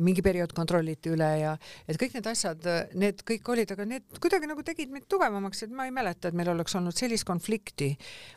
[0.01, 1.57] mingi periood kontrolliti üle ja
[1.89, 2.67] et kõik need asjad,
[2.99, 6.39] need kõik olid, aga need kuidagi nagu tegid meid tugevamaks, et ma ei mäleta, et
[6.39, 7.93] meil oleks olnud sellist konflikti.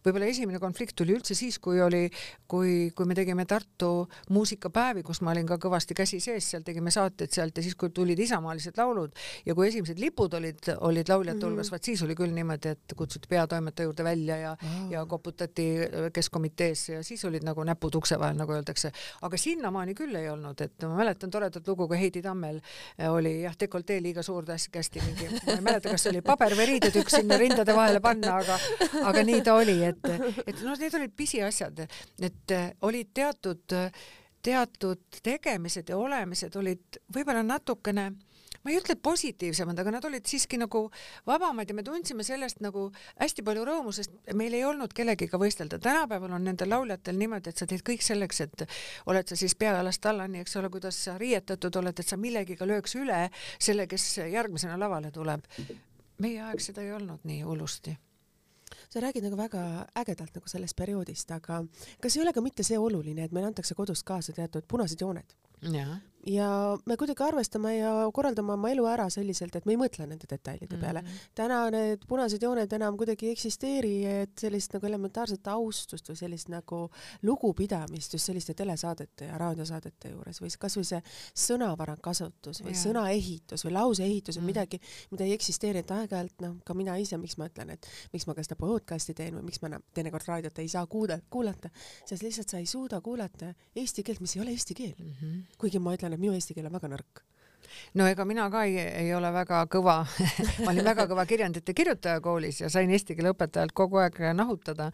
[0.05, 2.05] võib-olla esimene konflikt tuli üldse siis, kui oli,
[2.47, 6.91] kui, kui me tegime Tartu muusikapäevi, kus ma olin ka kõvasti käsi sees, seal tegime
[6.93, 9.13] saateid sealt ja siis, kui tulid isamaalised laulud
[9.45, 11.47] ja kui esimesed lipud olid, olid lauljate mhm.
[11.47, 14.91] hulgas mm -hmm., vaat siis oli küll niimoodi, et kutsuti peatoimetaja juurde välja ja oh.,
[14.91, 15.67] ja koputati
[16.13, 18.91] keskkomiteesse ja siis olid nagu näpud ukse vahel, nagu öeldakse.
[19.21, 22.61] aga sinnamaani küll ei olnud, et ma mäletan toredat lugu, kui Heidi Tammel
[23.09, 26.65] oli jah, dekoltee liiga suur kästi mingi, ma ei mäleta, kas see oli paber või
[26.73, 28.57] riidetükk sinna rindade vahele panna, aga,
[29.09, 30.09] aga nii ta oli, et,
[30.47, 31.85] et noh, need olid pisiasjad,
[32.29, 33.77] et olid teatud
[34.43, 38.11] teatud tegemised ja olemised olid võib-olla natukene
[38.63, 40.85] ma ei ütle positiivsemad, aga nad olid siiski nagu
[41.27, 42.85] vabamad ja me tundsime sellest nagu
[43.19, 45.79] hästi palju rõõmu, sest meil ei olnud kellegiga võistelda.
[45.83, 48.65] tänapäeval on nendel lauljatel niimoodi, et sa teed kõik selleks, et
[49.11, 52.95] oled sa siis peajalast allani, eks ole, kuidas sa riietatud oled, et sa millegiga lööks
[52.99, 53.27] üle
[53.59, 55.43] selle, kes järgmisena lavale tuleb.
[56.23, 57.97] meie aeg seda ei olnud nii hullusti
[58.89, 61.63] sa räägid nagu väga ägedalt nagu sellest perioodist, aga
[62.01, 65.37] kas ei ole ka mitte see oluline, et meile antakse kodust kaasa teatud punased jooned?
[66.27, 70.27] Ja me kuidagi arvestame ja korraldame oma elu ära selliselt, et me ei mõtle nende
[70.29, 71.07] detailide peale mm.
[71.07, 71.33] -hmm.
[71.35, 76.49] täna need punased jooned enam kuidagi ei eksisteeri, et sellist nagu elementaarset austust või sellist
[76.49, 76.89] nagu
[77.23, 81.01] lugupidamist just selliste telesaadete ja raadiosaadete juures või kasvõi see
[81.45, 82.83] sõnavara kasutus või yeah.
[82.83, 84.47] sõnaehitus või lauseehitus on mm.
[84.53, 84.79] midagi,
[85.11, 88.35] mida ei eksisteeri, et aeg-ajalt noh, ka mina ise, miks ma ütlen, et miks ma
[88.37, 91.69] ka seda podcast'i teen või miks ma teinekord raadiot ei saa kuuda, kuulata,
[92.05, 95.13] sest lihtsalt sa ei suuda kuulata eesti keelt, mis ei ole eesti keel mm.
[95.19, 95.43] -hmm.
[95.57, 97.23] kuigi ma ütlen, et minu eesti keel on väga nõrk
[97.97, 99.95] no ega mina ka ei, ei ole väga kõva
[100.63, 104.89] ma olin väga kõva kirjandite kirjutaja koolis ja sain eesti keele õpetajalt kogu aeg nahutada.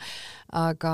[0.56, 0.94] aga,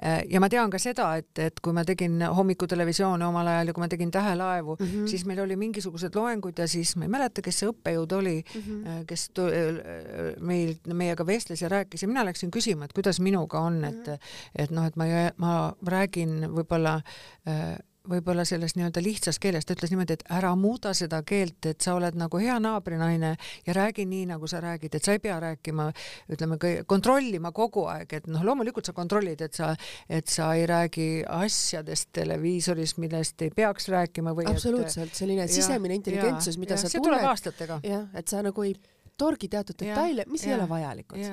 [0.00, 3.76] eh, ja ma tean ka seda, et, et kui ma tegin hommikutelevisiooni omal ajal ja
[3.76, 5.08] kui ma tegin Tähelaevu mm, -hmm.
[5.08, 8.60] siis meil oli mingisugused loengud ja siis ma ei mäleta, kes see õppejõud oli mm,
[8.60, 9.04] -hmm.
[9.06, 13.84] kes eh, meil, meiega vestles ja rääkis ja mina läksin küsima, et kuidas minuga on,
[13.84, 14.18] et, mhm.
[14.56, 15.04] et noh, et ma,
[15.36, 17.00] ma räägin võib-olla
[17.48, 21.84] äh, võib-olla selles nii-öelda lihtsas keeles, ta ütles niimoodi, et ära muuda seda keelt, et
[21.84, 23.34] sa oled nagu hea naabrinaine
[23.66, 25.88] ja räägi nii, nagu sa räägid, et sa ei pea rääkima,
[26.34, 29.74] ütleme, kontrollima kogu aeg, et noh, loomulikult sa kontrollid, et sa,
[30.08, 36.58] et sa ei räägi asjadest televiisoris, millest ei peaks rääkima või absoluutselt, selline sisemine intelligentsus,
[36.60, 36.96] mida ja, sa tunned.
[36.96, 37.80] see tuleb aastatega.
[37.86, 38.74] jah, et sa nagu ei
[39.18, 41.24] torgi teatud detaile, mis ja, ei ole vajalikud.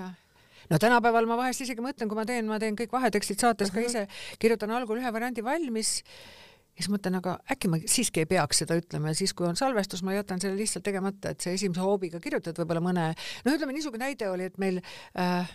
[0.69, 3.83] no tänapäeval ma vahest isegi mõtlen, kui ma teen, ma teen kõik vahetekstid saates ka
[3.85, 4.07] ise,
[4.41, 5.99] kirjutan algul ühe variandi valmis
[6.75, 9.59] ja siis mõtlen, aga äkki ma siiski ei peaks seda ütlema ja siis, kui on
[9.59, 13.11] salvestus, ma jätan selle lihtsalt tegemata, et see esimese hoobiga kirjutad võib-olla mõne,
[13.45, 15.53] no ütleme, niisugune näide oli, et meil äh,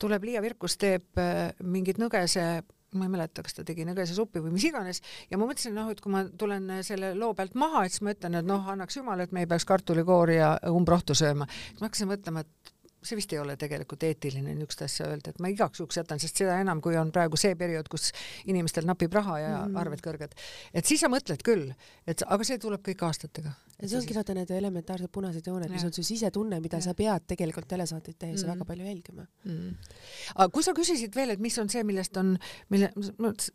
[0.00, 2.62] tuleb Liia Virkus teeb äh, mingit nõgese
[2.98, 4.98] ma ei mäleta, kas ta tegi nõgesesuppi või mis iganes
[5.30, 8.14] ja ma mõtlesin, noh, et kui ma tulen selle loo pealt maha, et siis ma
[8.16, 11.46] ütlen, et noh, annaks jumal, et me ei peaks kartulikoori ja umbrohtu sööma.
[11.50, 15.40] siis ma hakkasin mõtlema, et see vist ei ole tegelikult eetiline niisugust asja öelda, et
[15.42, 18.10] ma igaks juhuks jätan, sest seda enam, kui on praegu see periood, kus
[18.50, 19.78] inimestel napib raha ja mm.
[19.80, 20.36] arved kõrged.
[20.76, 21.70] et siis sa mõtled küll,
[22.10, 23.54] et aga see tuleb kõik aastatega.
[23.80, 26.90] ja see ongi vaata need elementaarsed punased jooned, mis on su sisetunne, mida ja.
[26.90, 28.52] sa pead tegelikult telesaateid tehes mm.
[28.54, 29.96] väga palju jälgima mm..
[30.36, 32.36] aga kui sa küsisid veel, et mis on see, millest on,
[32.72, 32.92] mille,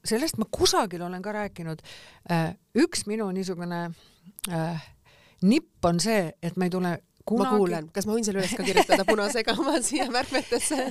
[0.04, 1.82] sellest ma kusagil olen ka rääkinud.
[2.32, 3.82] Äh, üks minu niisugune
[4.50, 4.88] äh,
[5.46, 6.96] nipp on see, et me ei tule
[7.26, 7.50] kunagi...
[7.50, 10.86] ma kuulen, kas ma võin selle üles ka kirjutada punasega oma siia märkmetesse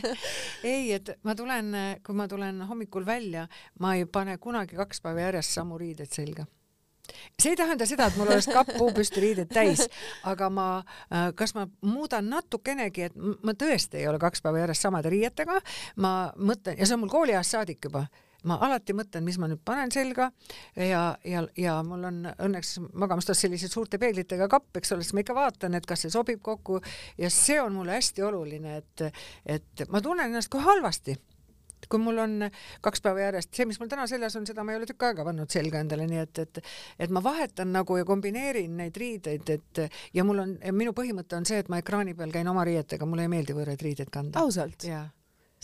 [0.66, 1.70] ei, et ma tulen,
[2.04, 3.46] kui ma tulen hommikul välja,
[3.80, 6.46] ma ei pane kunagi kaks päeva järjest samu riideid selga.
[7.36, 9.84] See ei tähenda seda, et mul oleks kapp puupüsti riided täis,
[10.24, 10.68] aga ma,
[11.12, 15.60] äh, kas ma muudan natukenegi, et ma tõesti ei ole kaks päeva järjest samade riietega,
[16.00, 18.06] ma mõtlen ja see on mul kooliajast saadik juba
[18.48, 20.30] ma alati mõtlen, mis ma nüüd panen selga
[20.76, 25.24] ja, ja, ja mul on õnneks magamistoas sellised suurte peeglitega kapp, eks ole, siis ma
[25.24, 26.80] ikka vaatan, et kas see sobib kokku
[27.20, 29.06] ja see on mulle hästi oluline, et,
[29.58, 31.16] et ma tunnen ennast kohe halvasti
[31.88, 32.46] kui mul on
[32.84, 35.26] kaks päeva järjest, see, mis mul täna seljas on, seda ma ei ole tükk aega
[35.26, 36.60] pannud selga endale, nii et, et
[37.06, 39.82] et ma vahetan nagu ja kombineerin neid riideid, et
[40.16, 43.28] ja mul on, minu põhimõte on see, et ma ekraani peal käin oma riietega, mulle
[43.28, 44.40] ei meeldi võõraid riideid kanda.
[44.40, 44.88] ausalt?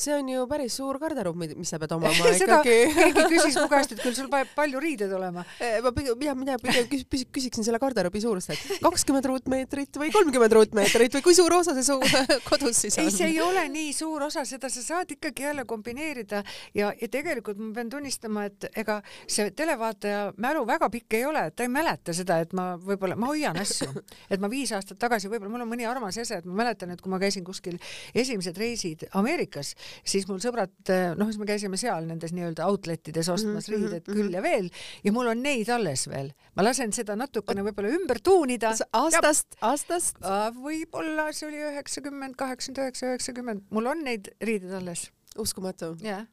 [0.00, 2.76] See on ju päris suur garderoob, mis sa pead omama ikkagi.
[2.96, 5.44] keegi küsis mu käest, et küll sul peab palju riideid olema.
[5.84, 10.12] ma pigem, mina, mina pigem küs, küs, küsiksin selle garderoobi suurust, et kakskümmend ruutmeetrit või
[10.14, 11.98] kolmkümmend ruutmeetrit või kui suur osa see su
[12.50, 13.08] kodus siis on?
[13.08, 16.42] ei, see ei ole nii suur osa, seda sa saad ikkagi jälle kombineerida
[16.76, 21.44] ja, ja tegelikult ma pean tunnistama, et ega see televaataja mälu väga pikk ei ole,
[21.54, 23.90] ta ei mäleta seda, et ma võib-olla, ma hoian asju,
[24.30, 27.02] et ma viis aastat tagasi, võib-olla mul on mõni armas ese, et ma mäletan, et
[27.02, 27.78] kui ma käisin kuskil
[28.14, 30.72] esimesed reisid Ameerikas, siis mul sõbrad,
[31.18, 34.16] noh, siis me käisime seal nendes nii-öelda outlet ides ostmas mm -hmm, riided mm -hmm.
[34.16, 34.70] küll ja veel
[35.04, 36.32] ja mul on neid alles veel.
[36.54, 38.74] ma lasen seda natukene võib-olla ümber tuunida.
[38.92, 40.16] aastast, aastast?
[40.56, 45.10] võib-olla see oli üheksakümmend, kaheksakümmend üheksa, üheksakümmend, mul on neid riideid alles.
[45.38, 45.96] uskumatu.
[46.00, 46.26] jah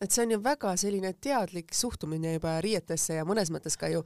[0.00, 4.00] et see on ju väga selline teadlik suhtumine juba riietesse ja mõnes mõttes ka ju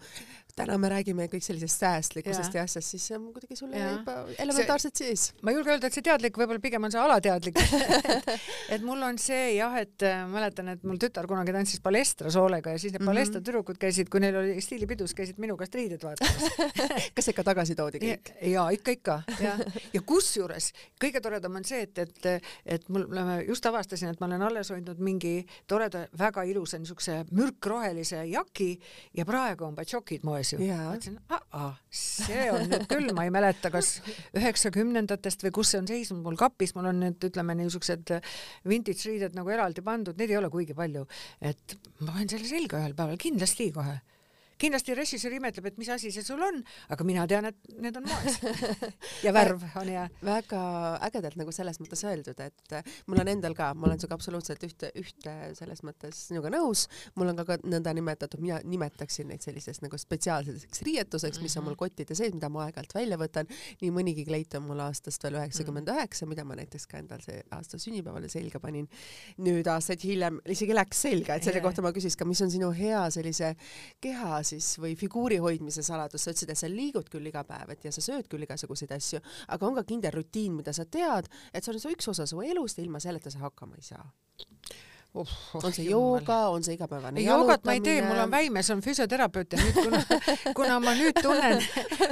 [0.58, 4.14] täna me räägime kõik sellisest säästlikkusest ja, ja asjast, siis see on kuidagi sulle juba
[4.38, 5.26] elementaarselt sees.
[5.42, 8.28] ma ei julge öelda, et see teadlik, võib-olla pigem on see alateadlik et,
[8.76, 12.74] et mul on see jah, et äh, mäletan, et mul tütar kunagi tantsis palestras hoolega
[12.74, 13.14] ja siis need mm -hmm.
[13.14, 16.46] palestra tüdrukud käisid, kui neil oli stiilipidus, käisid minu käest riided vaatamas
[17.16, 18.32] kas ikka tagasi toodi kõik?
[18.54, 19.56] ja ikka, ikka ja,
[19.92, 20.70] ja kusjuures
[21.02, 23.08] kõige toredam on see, et, et, et mul,
[23.48, 25.34] just avastasin, et ma olen alles hoidnud mingi
[25.66, 28.70] toreda, väga ilusa niisuguse mürkrohelise jaki
[29.14, 30.60] ja praegu on batšokid moes asju.
[30.92, 31.18] mõtlesin,
[31.94, 33.96] see on nüüd küll, ma ei mäleta, kas
[34.38, 38.16] üheksakümnendatest või kus see on seisnud mul kapis, mul on nüüd ütleme niisugused
[38.68, 41.06] vintage riided nagu eraldi pandud, neid ei ole kuigi palju,
[41.42, 43.98] et ma panen selle selga ühel päeval kindlasti kohe
[44.64, 46.60] kindlasti režissöör imetleb, et mis asi see sul on,
[46.94, 48.38] aga mina tean, et need on moes
[49.26, 50.04] ja värv on hea.
[50.24, 50.60] väga
[51.08, 52.76] ägedalt nagu selles mõttes öeldud, et
[53.10, 56.86] mul on endal ka, ma olen sinuga absoluutselt ühte, ühte selles mõttes sinuga nõus,
[57.18, 61.74] mul on ka, ka nõndanimetatud, mina nimetaksin neid selliseks nagu spetsiaalseks riietuseks, mis on mul
[61.74, 61.82] mhm.
[61.84, 63.50] kottide sees, mida ma aeg-ajalt välja võtan.
[63.82, 67.42] nii mõnigi kleit on mul aastast veel üheksakümmend üheksa, mida ma näiteks ka endal see
[67.54, 68.88] aasta sünnipäevale selga panin.
[69.44, 72.70] nüüd aastaid hiljem isegi läks selga, et selle kohta ma küsiks ka, mis on sinu
[72.74, 73.54] hea sellise
[74.04, 77.84] keha siis või figuuri hoidmise saladus, sa ütlesid, et sa liigud küll iga päev, et
[77.86, 79.22] ja sa sööd küll igasuguseid asju,
[79.54, 82.42] aga on ka kindel rutiin, mida sa tead, et see on su üks osa su
[82.42, 84.04] elust ja ilma selleta sa hakkama ei saa
[85.14, 88.70] Oh, on see jooga, on see igapäevane ei, joogat ma ei tee, mul on väimes,
[88.74, 90.00] on füsioterapeut ja nüüd kuna,
[90.58, 91.62] kuna ma nüüd tunnen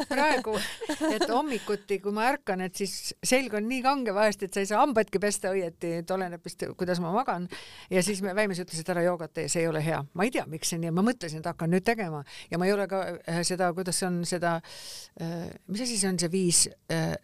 [0.06, 0.54] praegu,
[1.08, 4.70] et hommikuti, kui ma ärkan, et siis selg on nii kange vahest, et sa ei
[4.70, 7.48] saa hambaidki pesta õieti, et oleneb vist, kuidas ma magan.
[7.90, 9.98] ja siis väimes ütles, et ära joogat tee, see ei ole hea.
[10.14, 12.22] ma ei tea, miks see nii on, ma mõtlesin, et hakkan nüüd tegema
[12.54, 14.60] ja ma ei ole ka äh, seda, kuidas on seda,
[15.18, 17.16] äh, mis asi see on, see viis Äh,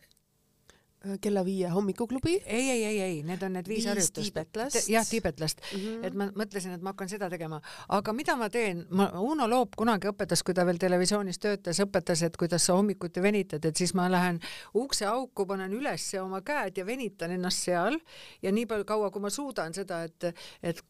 [1.20, 2.42] kella viie hommikuklubi?
[2.46, 4.88] ei, ei, ei, ei, need on need viis, viis harjutust.
[4.90, 5.78] jah, tiibetlast mm.
[5.78, 6.06] -hmm.
[6.06, 9.76] et ma mõtlesin, et ma hakkan seda tegema, aga mida ma teen, ma, Uno Loop
[9.78, 13.94] kunagi õpetas, kui ta veel televisioonis töötas, õpetas, et kuidas sa hommikuti venitad, et siis
[13.94, 14.40] ma lähen
[14.74, 17.98] ukseauku, panen üles oma käed ja venitan ennast seal
[18.42, 20.82] ja nii palju kaua, kui ma suudan seda, et, et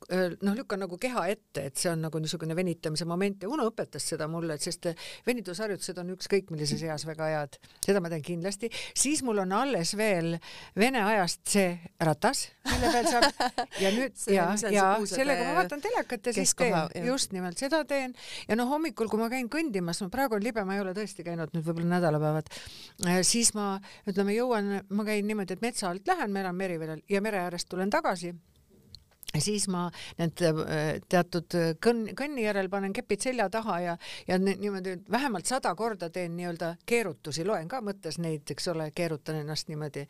[0.42, 4.08] noh, lükkan nagu keha ette, et see on nagu niisugune venitamise moment ja Uno õpetas
[4.08, 4.88] seda mulle, et sest
[5.26, 9.97] venitusharjutused on ükskõik millises eas väga head, seda ma teen kindlasti, siis mul on alles
[9.98, 10.36] veel
[10.78, 11.72] Vene ajast see
[12.04, 13.42] ratas, mille peal saab
[13.84, 17.84] ja nüüd See, ja, ja sellega ma vaatan telekat ja siis teen, just nimelt seda
[17.88, 18.14] teen.
[18.48, 21.26] Ja noh, hommikul, kui ma käin kõndimas, no praegu on libe, ma ei ole tõesti
[21.26, 22.52] käinud nüüd võib-olla nädalapäevad,
[23.26, 23.74] siis ma
[24.08, 27.70] ütleme, jõuan, ma käin niimoodi, et metsa alt lähen, ma elan Meriveral ja mere äärest
[27.70, 28.34] tulen tagasi
[29.36, 29.86] siis ma
[30.18, 33.96] need äh, teatud kõnn, kõnni järel panen kepid selja taha ja,
[34.28, 38.90] ja ni- niimoodi vähemalt sada korda teen nii-öelda keerutusi, loen ka mõttes neid, eks ole,
[38.96, 40.06] keerutan ennast niimoodi,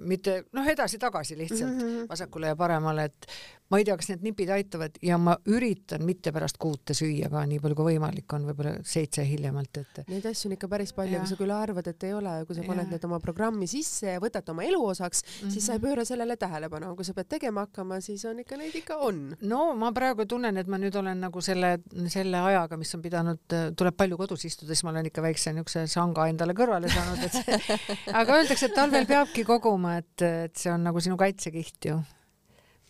[0.00, 2.08] mitte noh, edasi-tagasi lihtsalt mm -hmm.
[2.08, 3.26] vasakule ja paremale, et
[3.70, 7.44] ma ei tea, kas need nipid aitavad ja ma üritan mitte pärast kuute süüa ka
[7.48, 11.18] nii palju kui võimalik on, võib-olla seitse hiljemalt, et Neid asju on ikka päris palju,
[11.18, 12.92] kui sa küll arvad, et ei ole, kui sa paned Jah.
[12.94, 15.52] need oma programmi sisse ja võtad oma elu osaks mm, -hmm.
[15.52, 15.86] siis sa ei Mhm.
[15.86, 19.36] pööra sellele tähelepanu, kui sa pead tegema hakkama, siis on ikka neid ikka on.
[19.40, 21.78] no ma praegu tunnen, et ma nüüd olen nagu selle,
[22.08, 25.86] selle ajaga, mis on pidanud, tuleb palju kodus istuda, siis ma olen ikka väikse niisuguse
[25.86, 27.34] sanga endale kõrvale saanud, et
[28.20, 31.98] aga öeldakse, et talvel peabki koguma, et, et see on nagu sinu kaitsekiht ju.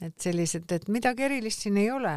[0.04, 2.12] Et sellised, et midagi erilist siin ei ole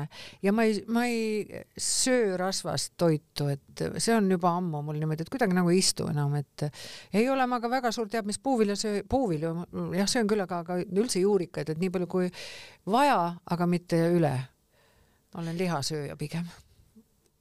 [0.45, 5.25] ja ma ei, ma ei söö rasvast toitu, et see on juba ammu mul niimoodi,
[5.25, 6.67] et kuidagi nagu ei istu enam, et
[7.17, 9.53] ei ole ma ka väga suur teab mis puuviljasöö, puuvilju,
[9.97, 12.29] jah, söön küll, aga, aga üldse juurikaid, et nii palju kui
[12.89, 14.35] vaja, aga mitte üle.
[15.31, 16.49] ma olen lihasööja pigem.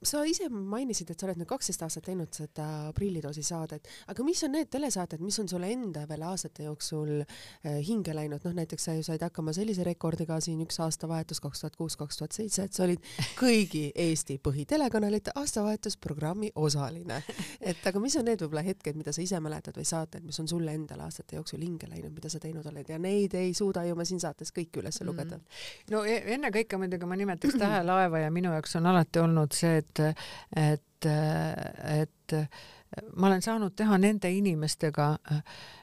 [0.03, 4.41] Sa ise mainisid, et sa oled nüüd kaksteist aastat teinud seda prillidoosi saadet, aga mis
[4.47, 8.89] on need telesaated, mis on sulle enda veel aastate jooksul äh, hinge läinud, noh näiteks
[8.89, 12.65] sa ju said hakkama sellise rekordiga siin üks aastavahetus kaks tuhat kuus, kaks tuhat seitse,
[12.65, 13.05] et sa olid
[13.43, 17.21] kõigi Eesti põhitelekanalite aastavahetusprogrammi osaline.
[17.61, 20.49] et aga mis on need võib-olla hetked, mida sa ise mäletad või saated, mis on
[20.49, 23.99] sulle endale aastate jooksul hinge läinud, mida sa teinud oled ja neid ei suuda ju
[23.99, 25.45] me siin saates kõik üles lugeda mm.
[25.45, 25.93] -hmm.
[25.93, 29.90] no e- ennekõike muidugi ma nimetaks Tähelaeva ja minu jaoks on alati olnud see, et,
[29.99, 32.37] et, et
[33.17, 35.09] ma olen saanud teha nende inimestega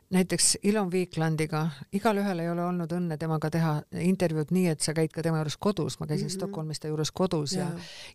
[0.10, 5.12] näiteks Ilon Viiklandiga, igalühel ei ole olnud õnne temaga teha intervjuud nii, et sa käid
[5.12, 6.36] ka tema juures kodus, ma käisin mm -hmm.
[6.36, 7.65] Stockholmis ta juures kodus ja,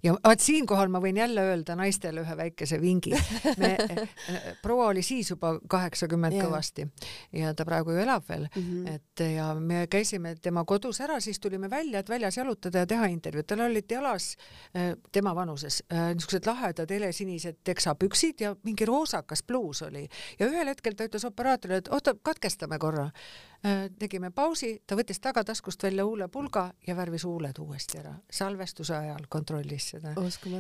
[0.03, 3.13] ja, ja vaat siinkohal ma võin jälle öelda naistele ühe väikese vingi.
[3.57, 3.77] me,
[4.65, 6.89] proua oli siis juba kaheksakümmend kõvasti
[7.33, 8.95] ja ta praegu ju elab veel mm, -hmm.
[8.95, 13.07] et ja me käisime tema kodus ära, siis tulime välja, et väljas jalutada ja teha
[13.07, 14.37] intervjuud, tal olid jalas
[15.13, 21.05] tema vanuses niisugused lahedad helesinised teksapüksid ja mingi roosakas pluus oli ja ühel hetkel ta
[21.05, 23.11] ütles operaatorile, et oota, katkestame korra.
[23.99, 28.15] Tegime pausi, ta võttis tagataskust välja huulepulga ja värvis huuled uuesti ära.
[28.31, 30.15] salvestuse ajal kontrollis seda.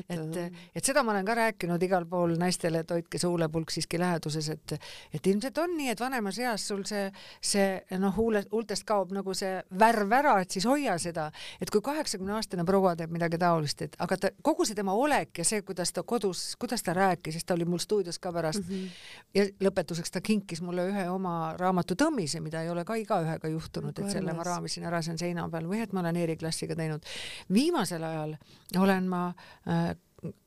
[0.09, 3.99] et, et seda ma olen ka rääkinud igal pool naistele, et hoidke see huulepulk siiski
[3.99, 4.75] läheduses, et,
[5.15, 7.09] et ilmselt on nii, et vanemas eas sul see,
[7.41, 11.27] see noh, huule, huultest kaob nagu see värv ära, et siis hoia seda,
[11.61, 15.43] et kui kaheksakümne aastane proua teeb midagi taolist, et aga ta, kogu see tema olek
[15.43, 18.62] ja see, kuidas ta kodus, kuidas ta rääkis, sest ta oli mul stuudios ka pärast
[18.62, 18.88] mm -hmm.
[19.35, 23.98] ja lõpetuseks ta kinkis mulle ühe oma raamatu Tõmmise, mida ei ole ka igaühega juhtunud,
[23.98, 27.05] et selle ma raamisin ära, see on seina peal või et ma olen E-klassiga teinud.
[27.52, 28.37] viimasel ajal
[28.78, 29.26] olen ma
[29.68, 29.92] äh,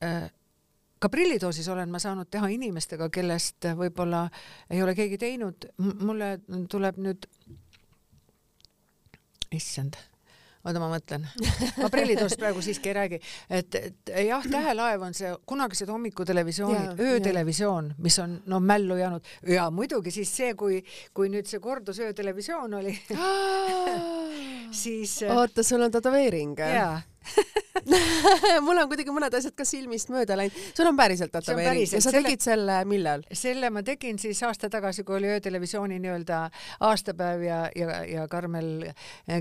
[0.03, 0.31] äh,
[0.99, 4.25] ka prillidoosis olen ma saanud teha inimestega, kellest võib-olla
[4.69, 5.69] ei ole keegi teinud.
[5.77, 7.27] mulle tuleb nüüd,
[9.55, 9.99] issand
[10.65, 11.28] oota, ma mõtlen.
[11.84, 17.93] ma prillitoast praegu siiski ei räägi, et, et jah, Tähelaev on see kunagised hommikutelevisioonid, öötelevisioon,
[18.01, 20.82] mis on no mällu jäänud ja muidugi siis see, kui,
[21.13, 22.95] kui nüüd see kordus öötelevisioon oli
[24.84, 25.19] siis.
[25.30, 26.58] oota, sul on tätoveering?
[26.60, 27.01] jaa
[28.66, 30.56] mul on kuidagi mõned asjad ka silmist mööda läinud.
[30.78, 33.26] sul on päriselt tätoveering ja sa selle, tegid selle millal?
[33.36, 36.40] selle ma tegin siis aasta tagasi, kui oli öötelevisiooni nii-öelda
[36.88, 38.88] aastapäev ja, ja, ja Karmel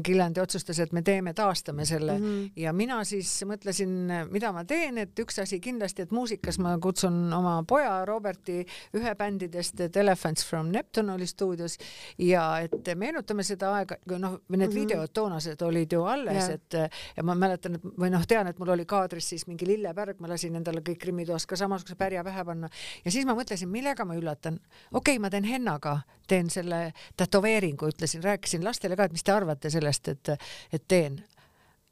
[0.04, 2.50] Killandi otsustas, et me teeme, taastame selle mm -hmm.
[2.56, 3.94] ja mina siis mõtlesin,
[4.30, 9.14] mida ma teen, et üks asi kindlasti, et muusikas ma kutsun oma poja Roberti ühe
[9.14, 11.78] bändidest, et Elephants from Neptune oli stuudios
[12.18, 14.74] ja et meenutame seda aega, noh, need mm -hmm.
[14.74, 16.74] videod toonased olid ju alles et
[17.16, 20.30] ja ma mäletan, et või noh, tean, et mul oli kaadris siis mingi lillepärg, ma
[20.32, 22.70] lasin endale kõik Krimmitoas ka samasuguse pärja pähe panna
[23.04, 24.58] ja siis ma mõtlesin, millega ma üllatan.
[24.92, 29.32] okei okay,, ma teen hennaga, teen selle tätoveeringu, ütlesin, rääkisin lastele ka, et mis te
[29.32, 30.34] arvate sellest, et,
[30.72, 31.22] et teen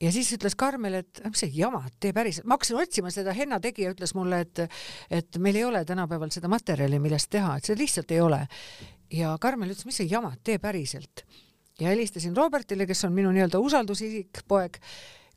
[0.02, 2.46] ja siis ütles Karmel, et mis see jama, tee päriselt.
[2.46, 4.64] ma hakkasin otsima seda henna tegija, ütles mulle, et,
[5.10, 8.42] et meil ei ole tänapäeval seda materjali, millest teha, et seda lihtsalt ei ole.
[9.12, 11.24] ja Karmel ütles, mis see jama, tee päriselt.
[11.80, 14.78] ja helistasin Robertile, kes on minu nii-öelda usaldusisik, poeg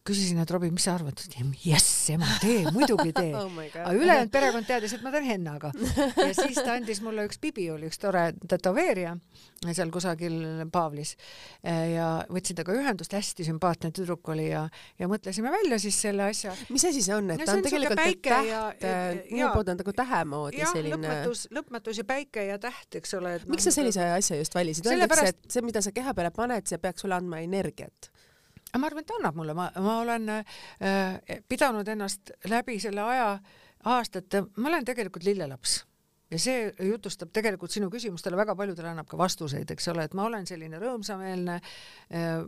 [0.06, 1.22] küsisin, et Robbie, mis sa arvad?
[1.66, 5.72] jess, ema, tee, muidugi tee oh aga ülejäänud perekond teadis, et ma teen hennaga.
[5.76, 9.16] ja siis ta andis mulle üks Bibi oli üks tore tätoveerija
[9.74, 10.36] seal kusagil
[10.72, 11.16] Paavlis
[11.64, 14.66] ja võtsin temaga ühendust, hästi sümpaatne tüdruk oli ja,
[15.00, 16.54] ja mõtlesime välja siis selle asja.
[16.70, 18.98] mis asi see on, et No ta on tegelikult päike täht, ja-
[19.32, 20.98] minu ja- poolt on nagu tähe moodi jah, selline.
[20.98, 23.38] lõpmatus, lõpmatus ja päike ja täht, eks ole.
[23.50, 24.86] miks sa sellise asja just valisid?
[24.92, 28.12] Öeldakse, et see, mida sa keha peale paned, see peaks sulle andma energiat.
[28.78, 33.28] Ma arvan, et ta annab mulle, ma, ma olen äh, pidanud ennast läbi selle aja
[33.86, 35.84] aastate, ma olen tegelikult lillelaps
[36.36, 40.26] ja see jutustab tegelikult sinu küsimustele väga paljudele annab ka vastuseid, eks ole, et ma
[40.28, 41.60] olen selline rõõmsameelne.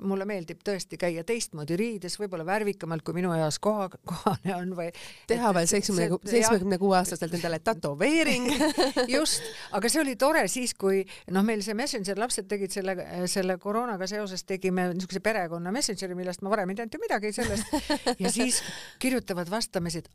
[0.04, 4.89] mulle meeldib tõesti käia teistmoodi riides, võib-olla värvikamalt kui minu eas koha, kohane on või.
[5.28, 8.50] teha veel seitsmekümne, seitsmekümne kuue aastaselt endale tätoveering
[9.17, 12.97] just, aga see oli tore siis, kui noh, meil see Messenger, lapsed tegid selle,
[13.32, 18.19] selle koroonaga seoses tegime niisuguse perekonna Messengeri, millest ma varem ei teadnud ju midagi sellest
[18.23, 18.62] ja siis
[19.00, 20.12] kirjutavad vastamisi, et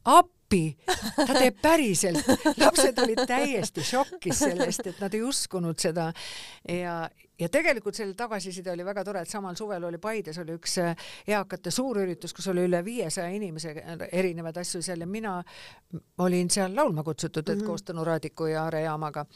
[0.52, 0.76] appi,
[1.16, 2.28] ta teeb päriselt.
[2.60, 6.10] lapsed olid täiesti šokis sellest, et nad ei uskunud seda
[6.68, 7.08] ja,
[7.42, 11.08] ja tegelikult selle tagasiside oli väga tore, et samal suvel oli Paides oli üks äh,
[11.34, 13.74] eakate suurüritus, kus oli üle viiesaja inimese
[14.12, 15.38] erinevaid asju seal ja mina
[16.22, 17.66] olin seal laulma kutsutud, et mm -hmm.
[17.66, 19.26] koos Tõnu Raadiku ja Aare Jaamaga.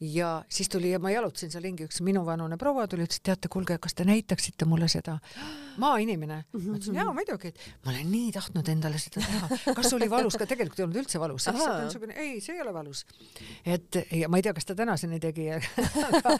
[0.00, 3.78] ja siis tuli ja ma jalutasin seal ringi, üks minuvanune proua tuli, ütles, teate, kuulge,
[3.78, 5.18] kas te näitaksite mulle seda
[5.76, 6.60] maainimene mm.
[6.60, 6.70] -hmm.
[6.70, 9.74] ma ütlesin jaa, muidugi, et ma olen nii tahtnud endale seda teha.
[9.74, 13.06] kas oli valus ka, tegelikult ei olnud üldse valus, niisugune, ei, see ei ole valus.
[13.64, 16.36] et ja ma ei tea, kas ta tänaseni tegi, aga,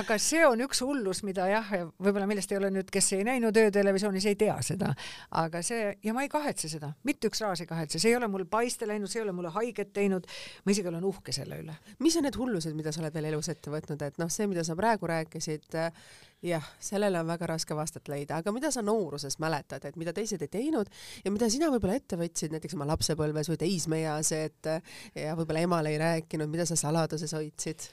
[0.00, 3.56] aga see on üks hullus, mida jah, võib-olla millest ei ole nüüd, kes ei näinud
[3.56, 4.92] öötelevisioonis, ei tea seda,
[5.42, 8.28] aga see ja ma ei kahetse seda, mitte üks raas ei kahetse, see ei ole
[8.30, 10.26] mul paiste läinud, see ei ole mulle haiget teinud.
[10.64, 11.76] ma isegi olen uhke selle üle.
[11.98, 14.64] mis on need hullused, mida sa oled veel elus ette võtnud, et noh, see, mida
[14.66, 15.80] sa praegu rääkisid,
[16.42, 20.42] jah, sellele on väga raske vastet leida, aga mida sa nooruses mäletad, et mida teised
[20.42, 20.88] ei teinud
[21.24, 24.72] ja mida sina võib-olla ette võtsid näiteks oma lapsepõlves või teismeeas, et
[25.14, 27.90] ja võib-olla emale ei rääkinud, mida sa saladuses hoidsid?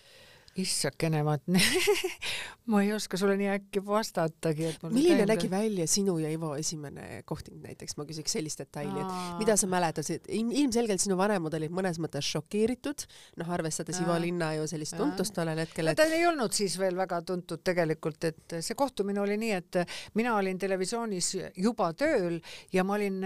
[0.61, 1.37] Issakene, ma
[2.71, 7.61] ma ei oska sulle nii äkki vastatagi, milline nägi välja sinu ja Ivo esimene kohting
[7.63, 12.27] näiteks, ma küsiks sellist detaili, et mida sa mäletad, ilmselgelt sinu vanemad olid mõnes mõttes
[12.33, 13.07] šokeeritud,
[13.39, 14.17] noh, arvestades Ivo.
[14.17, 18.27] Linna ju sellist tuntust tollel hetkel, et ta ei olnud siis veel väga tuntud tegelikult,
[18.27, 19.81] et see kohtumine oli nii, et
[20.19, 22.41] mina olin televisioonis juba tööl
[22.73, 23.21] ja ma olin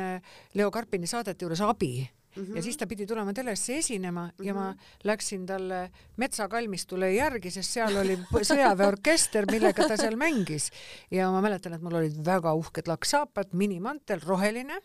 [0.53, 1.95] Leo Karpini saadete juures abi
[2.35, 2.55] Mm -hmm.
[2.55, 4.45] ja siis ta pidi tulema telesse esinema mm -hmm.
[4.47, 10.71] ja ma läksin talle metsakalmistule järgi, sest seal oli sõjaväeorkester, millega ta seal mängis
[11.11, 14.79] ja ma mäletan, et mul olid väga uhked lakksaapad, minimantel, roheline,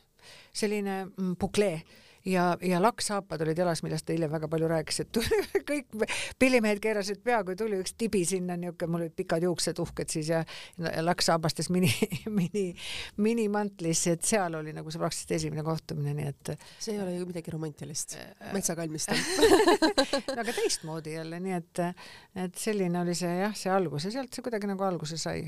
[0.53, 1.83] selline mm, buklee
[2.27, 5.21] ja, ja lakksaapad olid jalas, millest ta hiljem väga palju rääkis, et
[5.71, 6.07] kõik
[6.39, 10.31] pillimehed keerasid pea, kui tuli üks tibi sinna, niisugune, mul olid pikad juuksed uhked siis
[10.33, 10.43] ja,
[10.81, 11.91] ja lakksaabastes mini,
[12.39, 12.67] mini,
[13.23, 17.31] minimantlis, et seal oli nagu see praktiliselt esimene kohtumine, nii et see ei ole ju
[17.31, 18.19] midagi romantilist,
[18.57, 19.23] metsakalmistul.
[20.35, 21.85] no aga teistmoodi jälle, nii et,
[22.47, 25.47] et selline oli see jah, see algus ja sealt see kuidagi nagu alguse sai.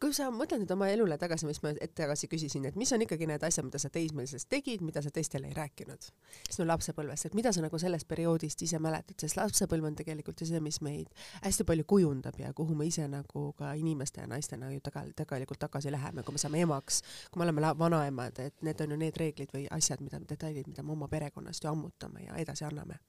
[0.00, 3.04] Kui sa mõtled nüüd oma elule tagasi, mis ma hetk tagasi küsisin, et mis on
[3.04, 6.08] ikkagi need asjad, mida sa teismelises tegid, mida sa teistele ei rääkinud?
[6.48, 10.48] Sinu lapsepõlvest, et mida sa nagu sellest perioodist ise mäletad, sest lapsepõlv on tegelikult ju
[10.50, 11.12] see, mis meid
[11.44, 15.60] hästi palju kujundab ja kuhu me ise nagu ka inimeste ja naistena ju taga, tegelikult
[15.66, 19.20] tagasi läheme, kui me saame emaks, kui me oleme vanaemad, et need on ju need
[19.20, 23.00] reeglid või asjad, mida, detailid, mida me oma perekonnast ju ammutame ja edasi anname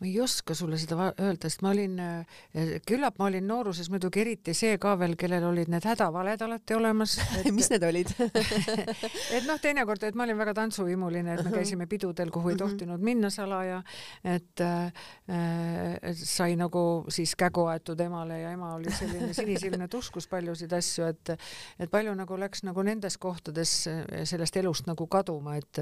[0.00, 4.20] ma ei oska sulle seda öelda, sest ma olin, eh, küllap ma olin nooruses muidugi
[4.22, 7.16] eriti see ka veel, kellel olid need hädavaled alati olemas.
[7.52, 8.12] mis need olid
[9.36, 12.62] et noh, teinekord, et ma olin väga tantsuhimuline, et me käisime pidudel, kuhu ei Mhm.
[12.62, 13.82] tohtinud minna salaja,
[14.24, 14.92] et äh,
[15.30, 20.72] äh, sai nagu siis kägu aetud emale ja ema oli selline sinisilmne, et uskus paljusid
[20.72, 21.34] asju, et
[21.78, 25.78] et palju nagu läks nagu nendes kohtades äh, sellest elust nagu kaduma, et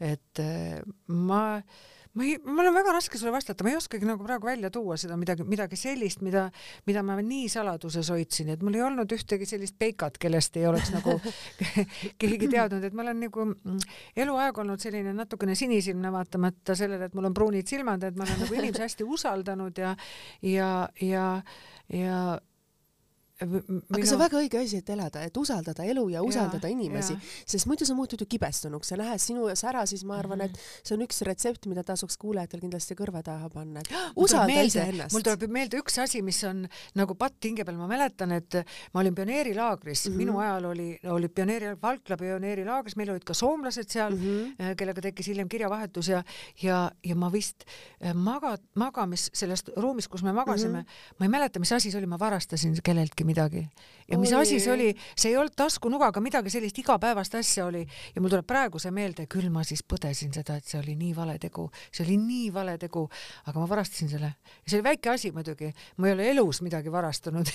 [0.00, 0.80] et äh,
[2.14, 4.96] ma ei, mul on väga raske sulle vastata, ma ei oskagi nagu praegu välja tuua
[5.00, 6.46] seda midagi, midagi sellist, mida,
[6.88, 10.92] mida ma nii saladuses hoidsin, et mul ei olnud ühtegi sellist peikat, kellest ei oleks
[10.94, 11.16] nagu
[12.22, 13.82] keegi teadnud, et ma olen nagu mm,
[14.24, 18.44] eluaeg olnud selline natukene sinisilmne, vaatamata sellele, et mul on pruunid silmad, et ma olen
[18.46, 19.94] nagu inimesi hästi usaldanud ja,
[20.46, 20.72] ja,
[21.02, 21.28] ja,
[21.90, 22.18] ja
[23.44, 27.16] aga see on väga õige asi, et elada, et usaldada elu ja usaldada Jaa, inimesi,
[27.46, 30.94] sest muidu sa muutud ju kibestunuks ja nähes sinu sära, siis ma arvan, et see
[30.96, 35.12] on üks retsept, mida tasuks kuulajatel kindlasti kõrva taha panna, et usalda iseennast.
[35.12, 38.54] mul tuleb meelde üks asi, mis on nagu patt hinge peal, ma mäletan, et
[38.94, 40.14] ma olin pioneerilaagris mm, Mhm.
[40.14, 40.24] -hmm.
[40.24, 44.50] minu ajal oli, oli pioneeri, Valkla pioneerilaagris, meil olid ka soomlased seal mm, Mhm.
[44.58, 44.74] -hmm.
[44.76, 46.22] kellega tekkis hiljem kirjavahetus ja,
[46.62, 47.64] ja, ja ma vist
[48.14, 50.86] maga, magamis sellest ruumist, kus me magasime mm, Mhm.
[50.86, 51.14] -hmm.
[51.18, 53.33] ma ei mäleta, mis asi see oli, ma varastasin kelleltki midagi
[54.08, 54.42] ja mis Oi.
[54.42, 57.84] asi see oli, see ei olnud taskunugaga midagi sellist igapäevast asja oli.
[58.14, 61.14] Ja mul tuleb praegu see meelde, küll ma siis põdesin seda, et see oli nii
[61.16, 63.06] vale tegu, see oli nii vale tegu,
[63.48, 64.34] aga ma varastasin selle.
[64.66, 67.48] see oli väike asi muidugi, ma ei ole elus midagi varastanud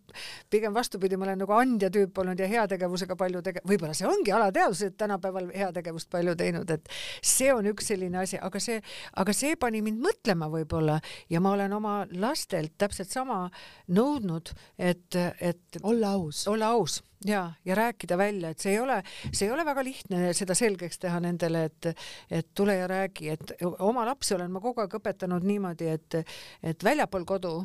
[0.52, 4.34] pigem vastupidi, ma olen nagu andja tüüp olnud ja heategevusega palju tege-, võib-olla see ongi
[4.34, 6.88] alateadvus, et tänapäeval heategevust palju teinud, et
[7.22, 8.78] see on üks selline asi, aga see,
[9.18, 11.00] aga see pani mind mõtlema võib-olla.
[11.32, 13.46] Ja ma olen oma lastelt täpselt sama
[13.90, 16.46] nõudnud, et, et olla aus.
[16.48, 19.00] olla aus ja, ja rääkida välja, et see ei ole,
[19.32, 21.88] see ei ole väga lihtne seda selgeks teha nendele, et,
[22.30, 26.20] et tule ja räägi, et oma lapsi olen ma kogu aeg õpetanud niimoodi, et,
[26.62, 27.56] et väljapool kodu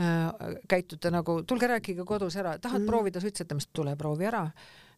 [0.00, 2.90] äh, käitute nagu, tulge rääkige kodus ära, tahad mm.
[2.90, 4.46] proovida suitsetamist, tule proovi ära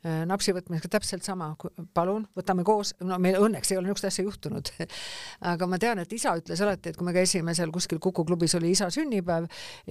[0.02, 1.50] napsi võtmisega täpselt sama,
[1.94, 4.70] palun, võtame koos, no meil õnneks ei ole niisugust asja juhtunud.
[5.52, 8.54] Aga ma tean, et isa ütles alati, et kui me käisime seal kuskil Kuku klubis
[8.58, 9.48] oli isa sünnipäev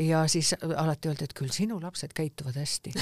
[0.08, 2.94] ja siis alati öeldi, et küll sinu lapsed käituvad hästi.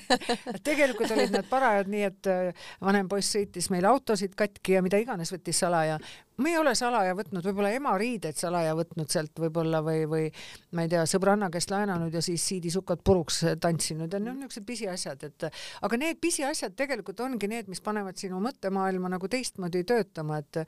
[0.68, 5.00] Tegelikult olid nad parajad, nii et äh, vanem poiss sõitis meil autosid katki ja mida
[5.00, 5.98] iganes võttis salaja
[6.42, 10.24] ma ei ole salaja võtnud, võib-olla ema riideid salaja võtnud sealt võib-olla või, või
[10.76, 15.26] ma ei tea, sõbranna käest laenanud ja siis siidisukad puruks tantsinud ja noh, niisugused pisiasjad,
[15.28, 15.46] et
[15.86, 20.62] aga need pisiasjad tegelikult ongi need, mis panevad sinu mõttemaailma nagu teistmoodi töötama, et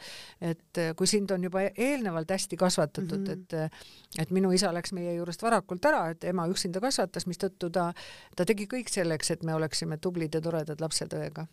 [0.44, 3.74] et kui sind on juba eelnevalt hästi kasvatatud mm, -hmm.
[3.74, 7.92] et et minu isa läks meie juurest varakult ära, et ema üksinda kasvatas, mistõttu ta,
[8.36, 11.46] ta tegi kõik selleks, et me oleksime tublid ja toredad lapsed õega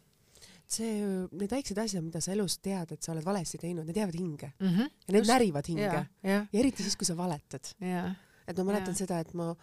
[0.71, 0.97] see,
[1.31, 4.51] need väiksed asjad, mida sa elus tead, et sa oled valesti teinud, need jäävad hinge
[4.59, 4.67] mm.
[4.67, 4.89] -hmm.
[5.07, 5.31] ja need Just.
[5.33, 5.83] närivad hinge.
[5.83, 6.45] ja, ja.
[6.53, 7.73] eriti siis, kui sa valetad.
[8.47, 8.99] et ma mäletan Ja.
[9.05, 9.55] seda, et ma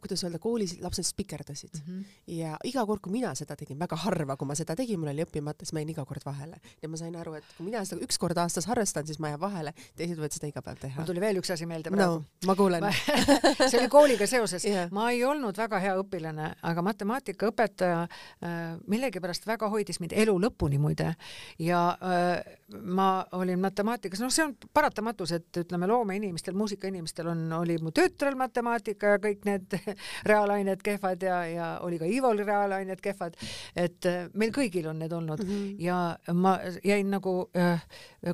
[0.00, 1.70] kuidas öelda, koolis lapsed spikerdasid.
[1.86, 2.04] Mm -hmm.
[2.26, 5.24] ja iga kord, kui mina seda tegin, väga harva, kui ma seda tegin, mul oli
[5.24, 6.56] õppimata, siis ma jäin iga kord vahele.
[6.82, 9.40] Ja ma sain aru, et kui mina seda üks kord aastas harrastan, siis ma jään
[9.40, 11.00] vahele, teised võivad seda iga päev teha.
[11.00, 12.12] mul tuli veel üks asi meelde praegu.
[12.12, 12.24] no,.
[12.46, 12.82] ma kuulen.
[13.70, 14.64] See oli kooliga seoses.
[14.64, 14.90] Yeah..
[14.90, 20.78] ma ei olnud väga hea õpilane, aga matemaatikaõpetaja äh, millegipärast väga hoidis mind elu lõpuni
[20.78, 21.14] muide.
[21.58, 27.78] Ja äh, ma olin matemaatikas, noh, see on paratamatus, et ütleme, loomeinimestel, muusikainimestel on, oli
[27.82, 29.76] mu tütrel matemaatika ja kõik need
[30.30, 33.36] reaalained kehvad ja, ja oli ka Ivol reaalained kehvad,
[33.76, 35.76] et äh, meil kõigil on need olnud mm -hmm.
[35.78, 37.82] ja ma jäin nagu äh,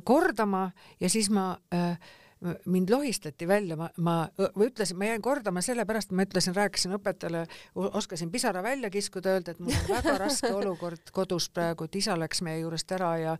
[0.03, 1.97] kordama ja siis ma äh,
[2.65, 4.29] mind lohistati välja, ma, ma
[4.63, 7.43] ütlesin, ma jäin kordama sellepärast, ma ütlesin, rääkisin õpetajale,
[7.75, 12.15] oskasin pisara välja kiskuda, öelda, et mul on väga raske olukord kodus praegu, et isa
[12.19, 13.33] läks meie juurest ära ja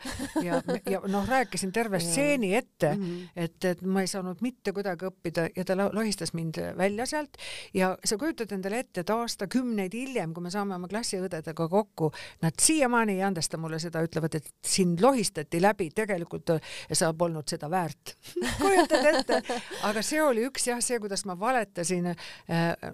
[0.43, 3.29] ja, ja noh, rääkisin terve stseeni ette -hmm.
[3.35, 7.37] et, et ma ei saanud mitte kuidagi õppida ja ta lohistas mind välja sealt.
[7.73, 12.53] Ja sa kujutad endale ette, et aastakümneid hiljem, kui me saame oma klassiõdedega kokku, nad
[12.61, 16.51] siiamaani ei andesta mulle seda, ütlevad, et sind lohistati läbi, tegelikult
[16.93, 18.15] sa polnud seda väärt
[18.89, 22.11] kujutad ette, aga see oli üks jah, see, kuidas ma valetasin.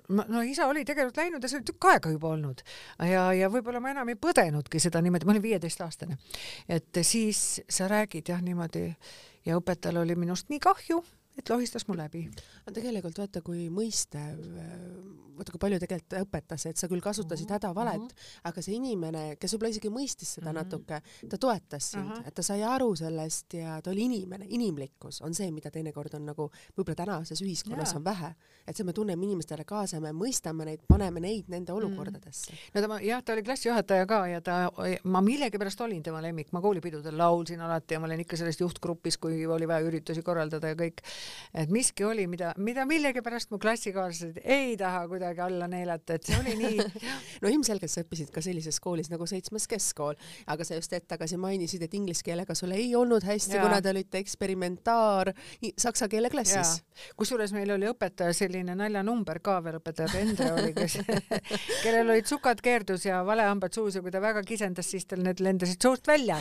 [0.09, 2.63] no isa oli tegelikult läinud ja see oli tükk aega juba olnud
[3.09, 6.17] ja, ja võib-olla ma enam ei põdenudki seda niimoodi, ma olin viieteistaastane.
[6.69, 8.87] et siis sa räägid jah niimoodi
[9.45, 11.03] ja õpetajal oli minust nii kahju
[11.37, 12.29] et lohistas mu läbi.
[12.65, 14.39] aga tegelikult vaata, kui mõistev,
[15.35, 18.39] vaata kui palju tegelikult õpetas, et sa küll kasutasid Mhm, hädavalet uh, -huh.
[18.43, 20.57] aga see inimene, kes võib-olla isegi mõistis seda Mhm.
[20.57, 20.63] -huh.
[20.63, 22.17] natuke, ta toetas sind Ahah.
[22.23, 22.27] -huh.
[22.27, 26.25] et ta sai aru sellest ja ta oli inimene, inimlikkus on see, mida teinekord on
[26.25, 27.97] nagu võib-olla tänases ühiskonnas Jaa.
[27.97, 28.35] on vähe,
[28.67, 32.81] et see, me tunneme inimestele kaasa, me mõistame neid, paneme neid nende olukordadesse mm.
[32.81, 34.71] no ta, jah, ta oli klassijuhataja ka ja ta,
[35.03, 39.17] ma millegipärast olin tema lemmik, ma koolipidudel laulsin alati ja ma olin ikka selles juhtgrupis,
[39.17, 41.01] kui oli vaja üritusi korraldada ja kõik.
[41.53, 46.39] Et miski oli, mida, mida millegipärast mu klassikaaslased ei taha kuidagi alla neelata, et see
[46.39, 46.85] oli nii.
[47.43, 50.15] No ilmselgelt sa õppisid ka sellises koolis nagu seitsmes keskkool,
[50.51, 53.91] aga sa just hetk tagasi mainisid, et inglise keelega sul ei olnud hästi, kuna te
[53.91, 55.33] olite eksperimentaar
[55.77, 56.79] saksa keele klassis.
[57.19, 60.97] kusjuures meil oli õpetaja selline naljanumber ka veel, õpetaja Pendre oli, kes,
[61.83, 65.41] kellel olid sukad keerdus ja valehambad suus ja kui ta väga kisendas, siis tal need
[65.43, 66.39] lendasid suust välja.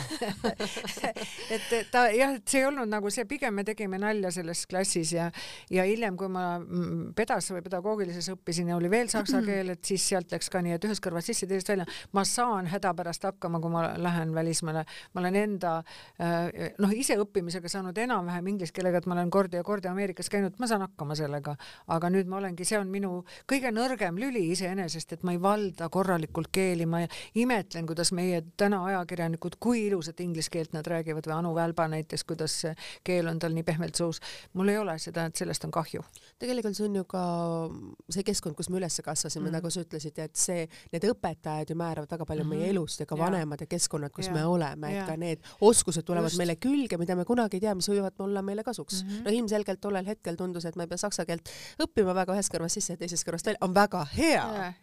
[1.55, 5.15] Et ta jah, et see ei olnud nagu see, pigem me tegime nalja selles klassis
[5.15, 5.29] ja
[5.71, 9.83] ja hiljem, kui ma mm, pedas või pedagoogilises õppisin ja oli veel saksa keel, et
[9.87, 11.85] siis sealt läks ka nii, et ühest kõrvast sisse, teisest välja.
[12.13, 14.85] ma saan hädapärast hakkama, kui ma lähen välismaale.
[15.13, 15.77] ma olen enda
[16.21, 20.29] äh, noh, ise õppimisega saanud enam-vähem inglise keelega, et ma olen kord ja kord Ameerikas
[20.29, 21.55] käinud, ma saan hakkama sellega.
[21.87, 25.89] aga nüüd ma olengi, see on minu kõige nõrgem lüli iseenesest, et ma ei valda
[25.89, 27.05] korralikult keeli, ma
[27.35, 32.25] imetlen, kuidas meie täna ajakirjanikud, kui ilusat inglise keelt nad räägivad või Anu Välba näiteks,
[32.27, 32.61] kuidas
[33.05, 34.21] keel on tal nii pehmelt suus.
[34.53, 36.01] mul mul ei ole seda, et sellest on kahju.
[36.41, 37.23] tegelikult see on ju ka
[38.11, 39.55] see keskkond, kus me üles kasvasime mm, -hmm.
[39.59, 42.63] nagu sa ütlesid, et see, need õpetajad ju määravad väga palju mm -hmm.
[42.65, 44.33] meie elust ja ka vanemad ja keskkonnad, kus ja.
[44.33, 45.05] me oleme, et ja.
[45.05, 46.37] ka need oskused tulevad Just.
[46.37, 49.09] meile külge, mida me kunagi ei tea, mis võivad olla meile kasuks mm.
[49.09, 49.25] -hmm.
[49.25, 51.49] no ilmselgelt tollel hetkel tundus, et ma ei pea saksa keelt
[51.83, 54.73] õppima väga ühest kõrvast sisse ja teisest kõrvast välja, on väga hea.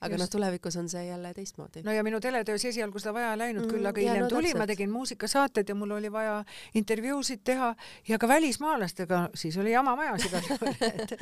[0.00, 1.82] aga noh, tulevikus on see jälle teistmoodi.
[1.82, 3.74] no ja minu teletöös esialgu seda vaja ei läinud mm -hmm.
[3.74, 7.74] küll, aga hiljem no, tuli, ma tegin muusikasaated ja mul oli vaja intervjuusid teha
[8.08, 11.16] ja ka välismaalastega, siis oli jama majas igal juhul, et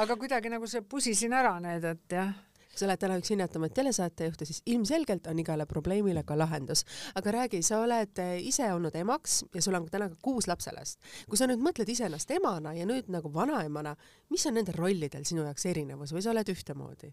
[0.00, 2.32] aga kuidagi nagu see pusisin ära need, et jah
[2.80, 6.84] sa oled täna üks hinnatumaid telesaatejuhte, siis ilmselgelt on igale probleemile ka lahendus.
[7.18, 11.00] aga räägi, sa oled ise olnud emaks ja sul on täna ka kuus lapselast.
[11.28, 13.96] kui sa nüüd mõtled iseennast emana ja nüüd nagu vanaemana,
[14.30, 17.12] mis on nendel rollidel sinu jaoks erinevus või sa oled ühtemoodi?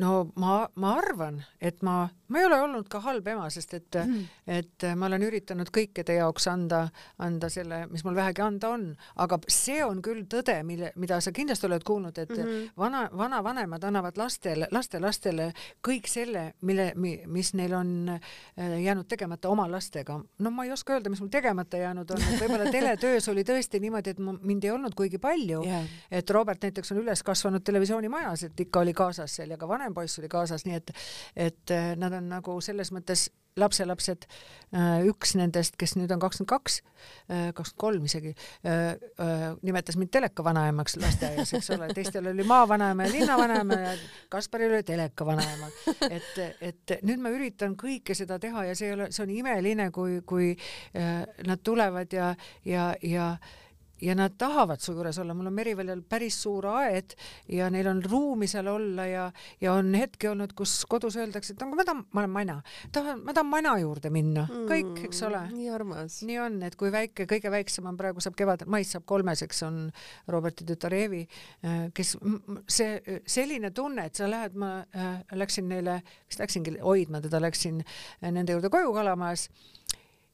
[0.00, 3.96] No ma, ma arvan, et ma, ma ei ole olnud ka halb ema, sest et
[4.00, 6.86] mm., et ma olen üritanud kõikide jaoks anda,
[7.20, 8.86] anda selle, mis mul vähegi anda on,
[9.20, 12.70] aga see on küll tõde, mille, mida sa kindlasti oled kuulnud, et mm -hmm.
[12.80, 15.50] vana, vanavanemad annavad lastele, lastelastele
[15.88, 16.92] kõik selle, mille,
[17.26, 20.20] mis neil on äh, jäänud tegemata oma lastega.
[20.38, 23.80] no ma ei oska öelda, mis mul tegemata jäänud on, et võib-olla teletöös oli tõesti
[23.80, 28.42] niimoodi, et mind ei olnud kuigi palju yeah., et Robert näiteks on üles kasvanud televisioonimajas,
[28.42, 30.96] et ikka oli ka kaasas seal ja ka vanem poiss oli kaasas, nii et,
[31.50, 34.28] et äh, nad on nagu selles mõttes lapselapsed,
[34.78, 36.76] äh, üks nendest, kes nüüd on kakskümmend kaks,
[37.26, 38.32] äh, kakskümmend kolm isegi,
[39.66, 43.94] nimetas mind teleka vanaemaks lasteaias, eks ole, teistel oli maavanaema ja linnavanaema ja
[44.30, 45.70] Kasparil oli teleka vanaema.
[46.10, 46.30] et,
[46.60, 50.20] et nüüd ma üritan kõike seda teha ja see ei ole, see on imeline, kui,
[50.28, 50.52] kui
[50.94, 52.30] nad tulevad ja,
[52.68, 53.32] ja, ja
[54.00, 57.14] ja nad tahavad su juures olla, mul on Meriväljal päris suur aed
[57.48, 59.26] ja neil on ruumi seal olla ja,
[59.60, 62.56] ja on hetki olnud, kus kodus öeldakse, et ma tahan, ma olen mana,
[62.92, 65.42] tahan, ma tahan mana juurde minna mm,, kõik, eks ole.
[65.52, 66.20] nii armas.
[66.26, 69.82] nii on, et kui väike, kõige väiksem on praegu saab kevadel, mais saab kolmeseks, on
[70.30, 71.24] Roberti tütar Eevi,
[71.64, 72.16] äh, kes
[72.70, 77.82] see selline tunne, et sa lähed, ma äh, läksin neile, vist läksingi hoidma teda, läksin
[77.84, 79.48] äh, nende juurde koju Kalamajas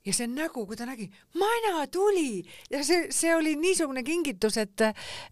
[0.07, 4.85] ja see nägu, kui ta nägi, mana tuli ja see, see oli niisugune kingitus, et,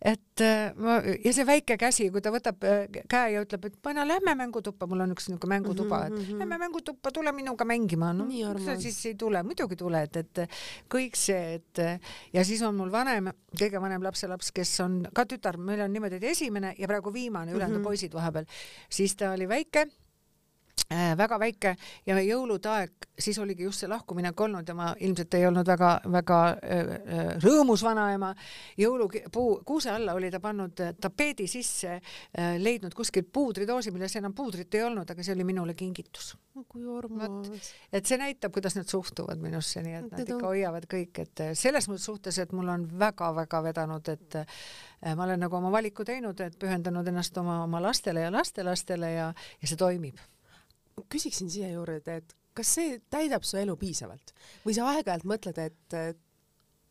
[0.03, 0.45] et
[0.77, 4.35] ma ja see väike käsi, kui ta võtab äh, käe ja ütleb, et mana, lähme
[4.43, 6.43] mängutuppa, mul on üks niisugune mängutuba, et mm -hmm.
[6.43, 8.13] lähme mängutuppa, tule minuga mängima.
[8.13, 8.27] no
[8.65, 10.45] sa siis ei tule, muidugi tuled, et
[10.91, 12.01] kõik see, et
[12.33, 16.17] ja siis on mul vanem, kõige vanem lapselaps, kes on ka tütar, meil on niimoodi,
[16.17, 17.85] et esimene ja praegu viimane, ülejäänud mm -hmm.
[17.85, 18.45] poisid vahepeal,
[18.91, 20.04] siis ta oli väike Äh,
[21.17, 21.75] väga väike
[22.07, 26.39] ja jõulude aeg, siis oligi just see lahkuminek olnud ja ma ilmselt ei olnud väga-väga
[26.51, 28.35] äh, äh, rõõmus vanaema.
[28.79, 32.01] jõulupuu, kuuse alla oli ta pannud tapeedi sisse,
[32.59, 36.37] leidnud kuskilt puudridoosi, milles enam puudrit ei olnud, aga see oli minule kingitus.
[36.69, 37.51] kui armas.
[37.93, 41.89] et see näitab, kuidas nad suhtuvad minusse, nii et nad ikka hoiavad kõik, et selles
[41.89, 44.39] mõttes suhtes, et mul on väga-väga vedanud, et
[45.17, 49.33] ma olen nagu oma valiku teinud, et pühendanud ennast oma, oma lastele ja lastelastele ja,
[49.61, 50.21] ja see toimib
[51.11, 54.35] küsiksin siia juurde, et kas see täidab su elu piisavalt
[54.67, 56.21] või sa aeg-ajalt mõtled, et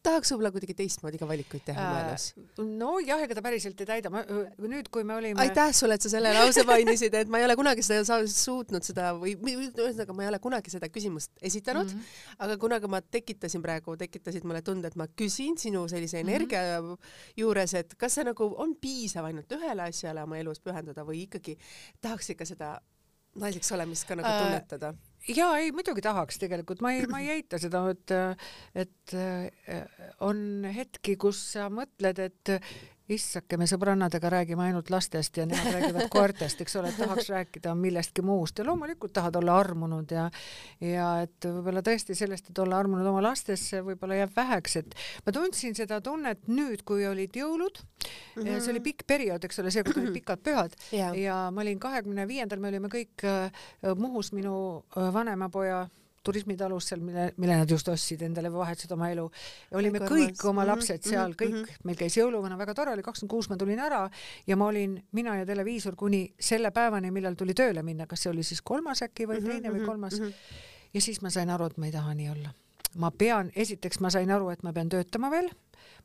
[0.04, 2.26] tahaks võib-olla kuidagi teistmoodi ka valikuid teha oma elus?
[2.60, 5.39] nojah, ega ta päriselt ei täida, ma nüüd, kui me olime.
[5.43, 9.14] aitäh sulle, et sa selle lause mainisid, et ma ei ole kunagi seda suutnud seda
[9.20, 12.39] või ühesõnaga ma ei ole kunagi seda küsimust esitanud mm, -hmm.
[12.47, 16.30] aga kuna ka ma tekitasin praegu, tekitasid mulle tunde, et ma küsin sinu sellise mhm.
[16.30, 17.14] energia mm -hmm.
[17.43, 21.58] juures, et kas see nagu on piisav ainult ühele asjale oma elus pühendada või ikkagi
[22.01, 22.76] tahaks ikka seda
[23.42, 25.10] naiseks olemist ka nagu äh, tunnetada äh,?
[25.38, 28.14] jaa, ei muidugi tahaks tegelikult, ma ei, ma ei eita seda, et,
[28.76, 32.52] et äh, on hetki, kus sa mõtled, et
[33.12, 38.24] issake, me sõbrannadega räägime ainult lastest ja nemad räägivad koertest, eks ole, tahaks rääkida millestki
[38.24, 40.30] muust ja loomulikult tahad olla armunud ja
[40.80, 44.95] ja et võib-olla tõesti sellest, et olla armunud oma lastesse, võib-olla jääb väheks, et
[45.26, 48.62] ma tundsin seda tunnet nüüd, kui olid jõulud mm, -hmm.
[48.64, 51.12] see oli pikk periood, eks ole, seekord olid pikad pühad ja.
[51.16, 53.51] ja ma olin kahekümne viiendal, me olime kõik äh,
[53.99, 54.56] Muhus minu
[54.95, 55.89] äh, vanema poja
[56.24, 59.26] turismitalus seal, mille, mille nad just ostsid endale vahetasid oma elu.
[59.71, 61.39] ja olime kõik oma mhm, lapsed seal mm, -hmm.
[61.41, 61.86] kõik -hmm.
[61.89, 64.09] meil käis jõuluvana, väga tore oli, kakskümmend kuus ma tulin ära
[64.47, 68.32] ja ma olin, mina ja televiisor kuni selle päevani, millal tuli tööle minna, kas see
[68.32, 70.21] oli siis kolmas äkki või mhm, teine või kolmas
[70.93, 72.53] ja siis ma sain aru, et ma ei taha nii olla.
[72.97, 75.49] ma pean, esiteks ma sain aru, et ma pean töötama veel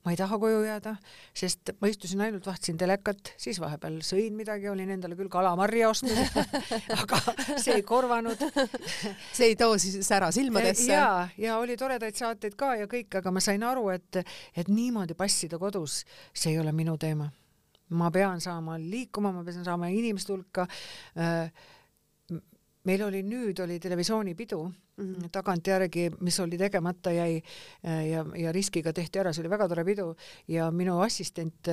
[0.04, 0.94] ma ei taha koju jääda,
[1.36, 6.38] sest ma istusin ainult, vaatasin telekat, siis vahepeal sõin midagi, olin endale küll kalamarja ostnud
[7.00, 7.20] aga
[7.58, 8.44] see ei korvanud
[9.36, 10.92] see ei too siis sära silmadesse?
[10.92, 14.22] ja, ja oli toredaid saateid ka ja kõik, aga ma sain aru, et,
[14.56, 17.28] et niimoodi passida kodus, see ei ole minu teema.
[17.98, 20.66] ma pean saama liikuma, ma pean saama inimeste hulka
[21.18, 21.50] äh,
[22.88, 25.32] meil oli nüüd oli televisioonipidu mm -hmm.
[25.32, 27.42] tagantjärgi, mis oli tegemata jäi
[27.82, 30.14] ja, ja riskiga tehti ära, see oli väga tore pidu
[30.48, 31.68] ja minu assistent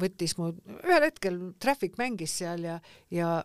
[0.00, 0.52] võttis mu,
[0.82, 3.44] ühel hetkel Traffic mängis seal ja, ja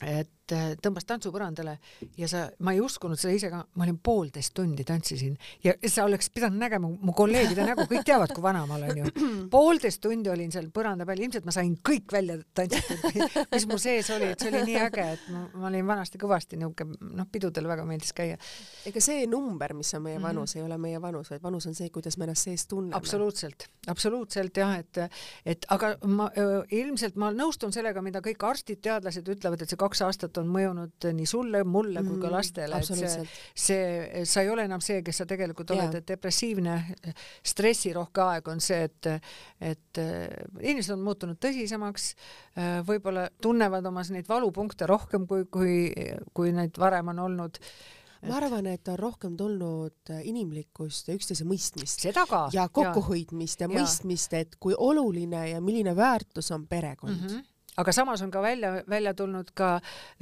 [0.00, 0.39] et Äh,
[0.82, 1.76] tõmbas tantsupõrandale
[2.18, 6.04] ja sa, ma ei uskunud seda ise ka, ma olin poolteist tundi tantsisin ja sa
[6.08, 9.12] oleks pidanud nägema mu kolleegide nägu, kõik teavad, kui vana ma olen ju.
[9.54, 13.04] poolteist tundi olin seal põranda peal, ilmselt ma sain kõik välja tantsitud,
[13.54, 16.60] mis mu sees oli, et see oli nii äge, et ma, ma olin vanasti kõvasti
[16.60, 18.38] niisugune, noh, pidudel väga meeldis käia.
[18.86, 20.26] ega see number, mis on meie mhm.
[20.28, 20.64] vanus mm, -hmm.
[20.64, 22.96] ei ole meie vanus, vaid vanus on see, kuidas me ennast sees tunneme.
[22.96, 25.02] absoluutselt, absoluutselt jah, et,
[25.44, 26.30] et aga ma
[26.70, 31.06] ilmselt ma nõustun sellega, mida kõik arstid, teadlased ütlevad, et see kaks aastat on mõjunud
[31.16, 33.26] nii sulle, mulle kui ka mhm, lastele, et see,
[33.66, 36.76] see, sa ei ole enam see, kes sa tegelikult oled, et depressiivne,
[37.52, 39.10] stressirohke aeg on see, et,
[39.72, 40.26] et äh,
[40.62, 42.10] inimesed on muutunud tõsisemaks,
[42.56, 45.78] äh, võib-olla tunnevad omas neid valupunkte rohkem, kui, kui,
[46.36, 47.62] kui neid varem on olnud.
[48.28, 52.04] Ma arvan, et on rohkem tulnud inimlikkust ja üksteise mõistmist.
[52.52, 57.16] ja kokkuhoidmist ja, ja mõistmist, et kui oluline ja milline väärtus on perekond.
[57.16, 57.26] Mm.
[57.26, 57.48] -hmm
[57.78, 59.70] aga samas on ka välja, välja tulnud ka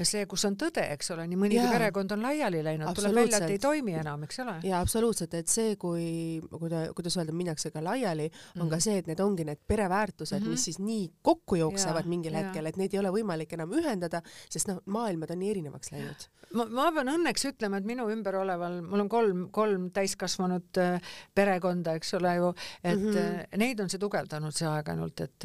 [0.03, 3.55] see, kus on tõde, eks ole, nii mõnigi perekond on laiali läinud, tuleb välja, et
[3.55, 4.57] ei toimi enam, eks ole.
[4.68, 8.28] ja absoluutselt, et see, kui, kuida-, kuidas öelda, minnakse ka laiali,
[8.59, 8.72] on mm.
[8.74, 10.59] ka see, et need ongi need pereväärtused mm, -hmm.
[10.59, 14.22] mis siis nii kokku jooksevad ja, mingil hetkel, et neid ei ole võimalik enam ühendada,
[14.51, 16.28] sest noh, maailmad on nii erinevaks läinud.
[16.53, 21.12] ma, ma pean õnneks ütlema, et minu ümber oleval, mul on kolm, kolm täiskasvanud äh,
[21.34, 23.59] perekonda, eks ole ju, et mm -hmm.
[23.64, 25.44] neid on see tugevdanud, see aeg ainult, et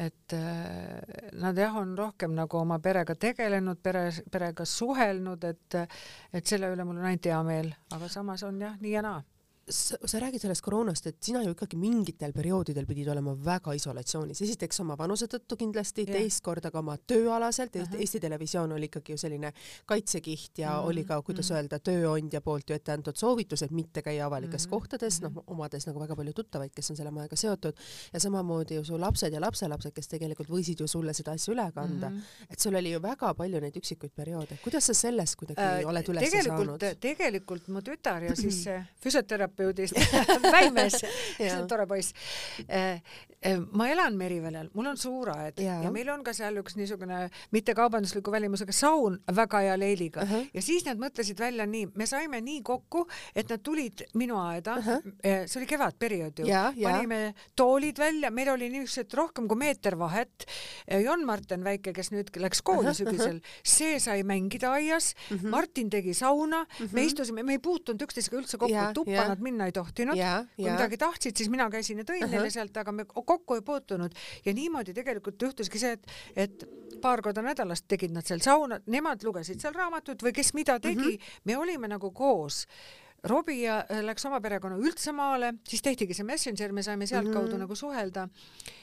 [0.00, 5.80] et äh, nad jah, on rohkem nagu oma perega tegelenud, pere, perega suhelnud, et
[6.32, 9.20] et selle üle mul on ainult hea meel, aga samas on jah, nii ja naa
[9.70, 14.80] sa, räägid sellest koroonast, et sina ju ikkagi mingitel perioodidel pidid olema väga isolatsioonis, esiteks
[14.84, 18.00] oma vanuse tõttu kindlasti, teist korda ka oma tööalaselt uh, -huh.
[18.00, 19.52] Eesti Televisioon oli ikkagi ju selline
[19.86, 20.88] kaitsekiht ja uh -huh.
[20.88, 21.60] oli ka, kuidas uh -huh.
[21.60, 24.70] öelda, tööandja poolt ju ette antud soovitused mitte käia avalikes uh -huh.
[24.70, 27.74] kohtades, noh, omades nagu väga palju tuttavaid, kes on selle majaga seotud
[28.12, 31.72] ja samamoodi ju su lapsed ja lapselapsed, kes tegelikult võisid ju sulle seda asja üle
[31.72, 32.46] kanda uh, -huh.
[32.50, 36.08] et sul oli ju väga palju neid üksikuid perioode, kuidas sa sellest kuidagi äh, oled
[36.08, 36.80] üles saanud?
[37.00, 38.64] tegelikult mu tütar ja siis
[39.02, 39.94] füsioterapeut terapeudist
[40.54, 42.14] Väimes see on tore poiss.
[42.68, 43.00] Äh,
[43.44, 45.80] äh, ma elan Meriväljal, mul on suuraed ja.
[45.84, 47.22] ja meil on ka seal üks niisugune
[47.54, 50.48] mittekaubandusliku välimusega saun väga hea leiliga uh -huh.
[50.54, 54.76] ja siis nad mõtlesid välja nii, me saime nii kokku, et nad tulid minu aeda
[54.78, 55.46] uh, -huh.
[55.46, 56.46] see oli kevadperiood ju,
[56.82, 60.46] panime toolid välja, meil oli niisugused rohkem kui meeter vahet.
[61.04, 62.96] Jon Marten väike, kes nüüd läks kooli uh -huh.
[62.96, 65.48] sügisel, see sai mängida aias uh, -huh.
[65.48, 66.92] Martin tegi sauna uh, -huh.
[66.92, 70.16] me istusime, me ei puutunud üksteisega üldse kokku, tuppa nad minna ei tohtinud.
[70.56, 72.36] kui midagi tahtsid, siis mina käisin ja tõin uh -huh.
[72.36, 74.14] neile sealt, aga me kokku ei puutunud
[74.44, 76.64] ja niimoodi tegelikult juhtuski see, et, et
[77.00, 81.14] paar korda nädalas tegid nad seal sauna, nemad lugesid seal raamatut või kes mida tegi
[81.14, 81.40] uh, -huh.
[81.44, 82.66] me olime nagu koos
[83.24, 87.54] Robbie äh, läks oma perekonna üldse maale, siis tehtigi see Messenger, me saime sealtkaudu mm
[87.54, 87.66] -hmm.
[87.66, 88.28] nagu suhelda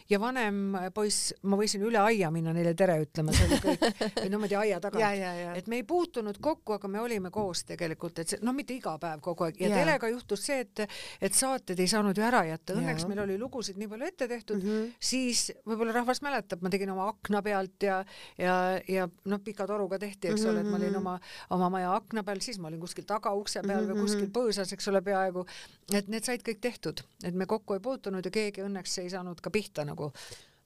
[0.09, 3.85] ja vanem poiss, ma võisin üle aia minna neile tere ütlema, see oli kõik,
[4.21, 5.57] või niimoodi aia tagant.
[5.57, 8.95] et me ei puutunud kokku, aga me olime koos tegelikult, et see, noh, mitte iga
[9.01, 9.81] päev kogu aeg ja, ja.
[9.81, 10.83] telega juhtus see, et,
[11.21, 13.11] et saated ei saanud ju ära jätta, õnneks ja.
[13.11, 14.93] meil oli lugusid nii palju ette tehtud mm, -hmm.
[15.11, 17.99] siis võib-olla rahvas mäletab, ma tegin oma akna pealt ja,
[18.37, 18.55] ja,
[18.87, 20.51] ja noh, pika toruga tehti, eks mm -hmm.
[20.51, 20.97] ole, et ma olin mhm.
[21.03, 21.19] oma,
[21.57, 23.93] oma maja akna peal, siis ma olin kuskil tagaukse peal mm -hmm.
[23.93, 25.45] või kuskil kuskil põõsas, eks ole, peaaegu,
[25.93, 29.41] et need said kõik tehtud, et me kokku ei puutunud ja keegi õnneks ei saanud
[29.41, 30.11] ka pihta nagu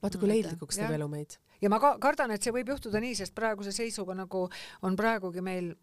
[0.01, 1.37] vaata kui leidlikuks teeb elu meid.
[1.61, 4.49] ja ma ka kardan, et see võib juhtuda nii, sest praeguse seisuga nagu
[4.81, 5.75] on praegugi meil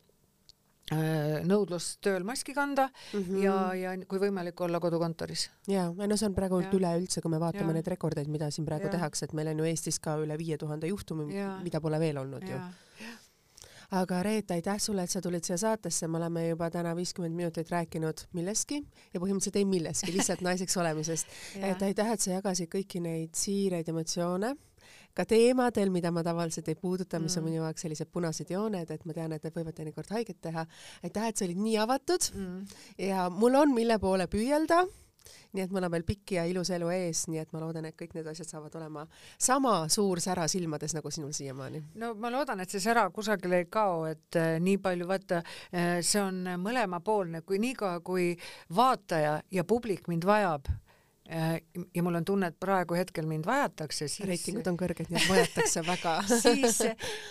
[0.92, 3.42] äh, nõudlus tööl maski kanda mm -hmm.
[3.44, 5.50] ja, ja kui võimalik olla kodukontoris.
[5.68, 7.78] ja, no see on praegu üleüldse, kui me vaatame ja.
[7.78, 8.90] neid rekordeid, mida siin praegu ja.
[8.90, 12.42] tehakse, et meil on ju Eestis ka üle viie tuhande juhtumi, mida pole veel olnud
[12.42, 12.56] ja.
[12.56, 13.27] ju
[13.96, 17.70] aga Reet, aitäh sulle, et sa tulid siia saatesse, me oleme juba täna viiskümmend minutit
[17.72, 18.82] rääkinud millestki
[19.14, 21.32] ja põhimõtteliselt ei millestki, lihtsalt naiseks olemisest
[21.70, 24.54] et aitäh, et sa jagasid kõiki neid siireid emotsioone
[25.16, 27.40] ka teemadel, mida ma tavaliselt ei puuduta, mis mm.
[27.40, 30.66] on minu jaoks sellised punased jooned, et ma tean, et need võivad teinekord haiget teha.
[31.02, 32.80] aitäh, et sa olid nii avatud mm.
[33.08, 34.84] ja mul on, mille poole püüelda
[35.52, 37.96] nii et mul on veel pikk ja ilus elu ees, nii et ma loodan, et
[37.98, 39.06] kõik need asjad saavad olema
[39.38, 41.82] sama suur sära silmades nagu sinul siiamaani.
[42.00, 45.98] no ma loodan, et see sära kusagile ei kao, et äh, nii palju vaata äh,,
[46.02, 48.34] see on mõlemapoolne, kui niikaua, kui
[48.74, 50.68] vaataja ja publik mind vajab
[51.94, 55.28] ja mul on tunne, et praegu hetkel mind vajatakse, siis reitingud on kõrged, nii et
[55.28, 56.14] vajatakse väga.
[56.48, 56.78] Siis,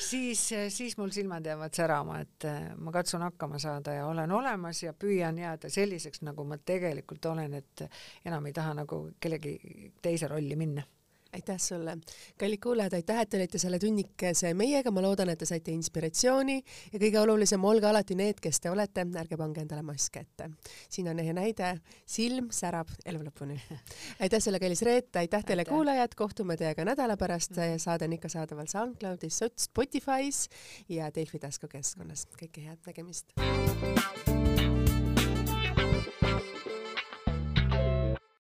[0.03, 0.41] siis,
[0.73, 4.93] siis mul silmad jäävad särama, et äh, ma katsun hakkama saada ja olen olemas ja
[4.93, 7.87] püüan jääda selliseks, nagu ma tegelikult olen, et
[8.25, 9.57] enam ei taha nagu kellegi
[10.01, 10.85] teise rolli minna
[11.33, 11.97] aitäh sulle.
[12.37, 16.57] kallid kuulajad, aitäh, et te olite selle tunnikese meiega, ma loodan, et te saite inspiratsiooni
[16.93, 20.49] ja kõige olulisem, olge alati need, kes te olete, ärge pange endale maske ette.
[20.89, 21.73] siin on ehe näide,
[22.05, 23.59] silm särab elu lõpuni.
[24.23, 28.69] aitäh sulle, kallis Reet, aitäh teile, kuulajad, kohtume teiega nädala pärast, saade on ikka saadaval
[28.71, 30.47] SoundCloudis, Spotify's
[30.89, 32.27] ja Delfi taskukeskkonnas.
[32.39, 34.26] kõike head, nägemist!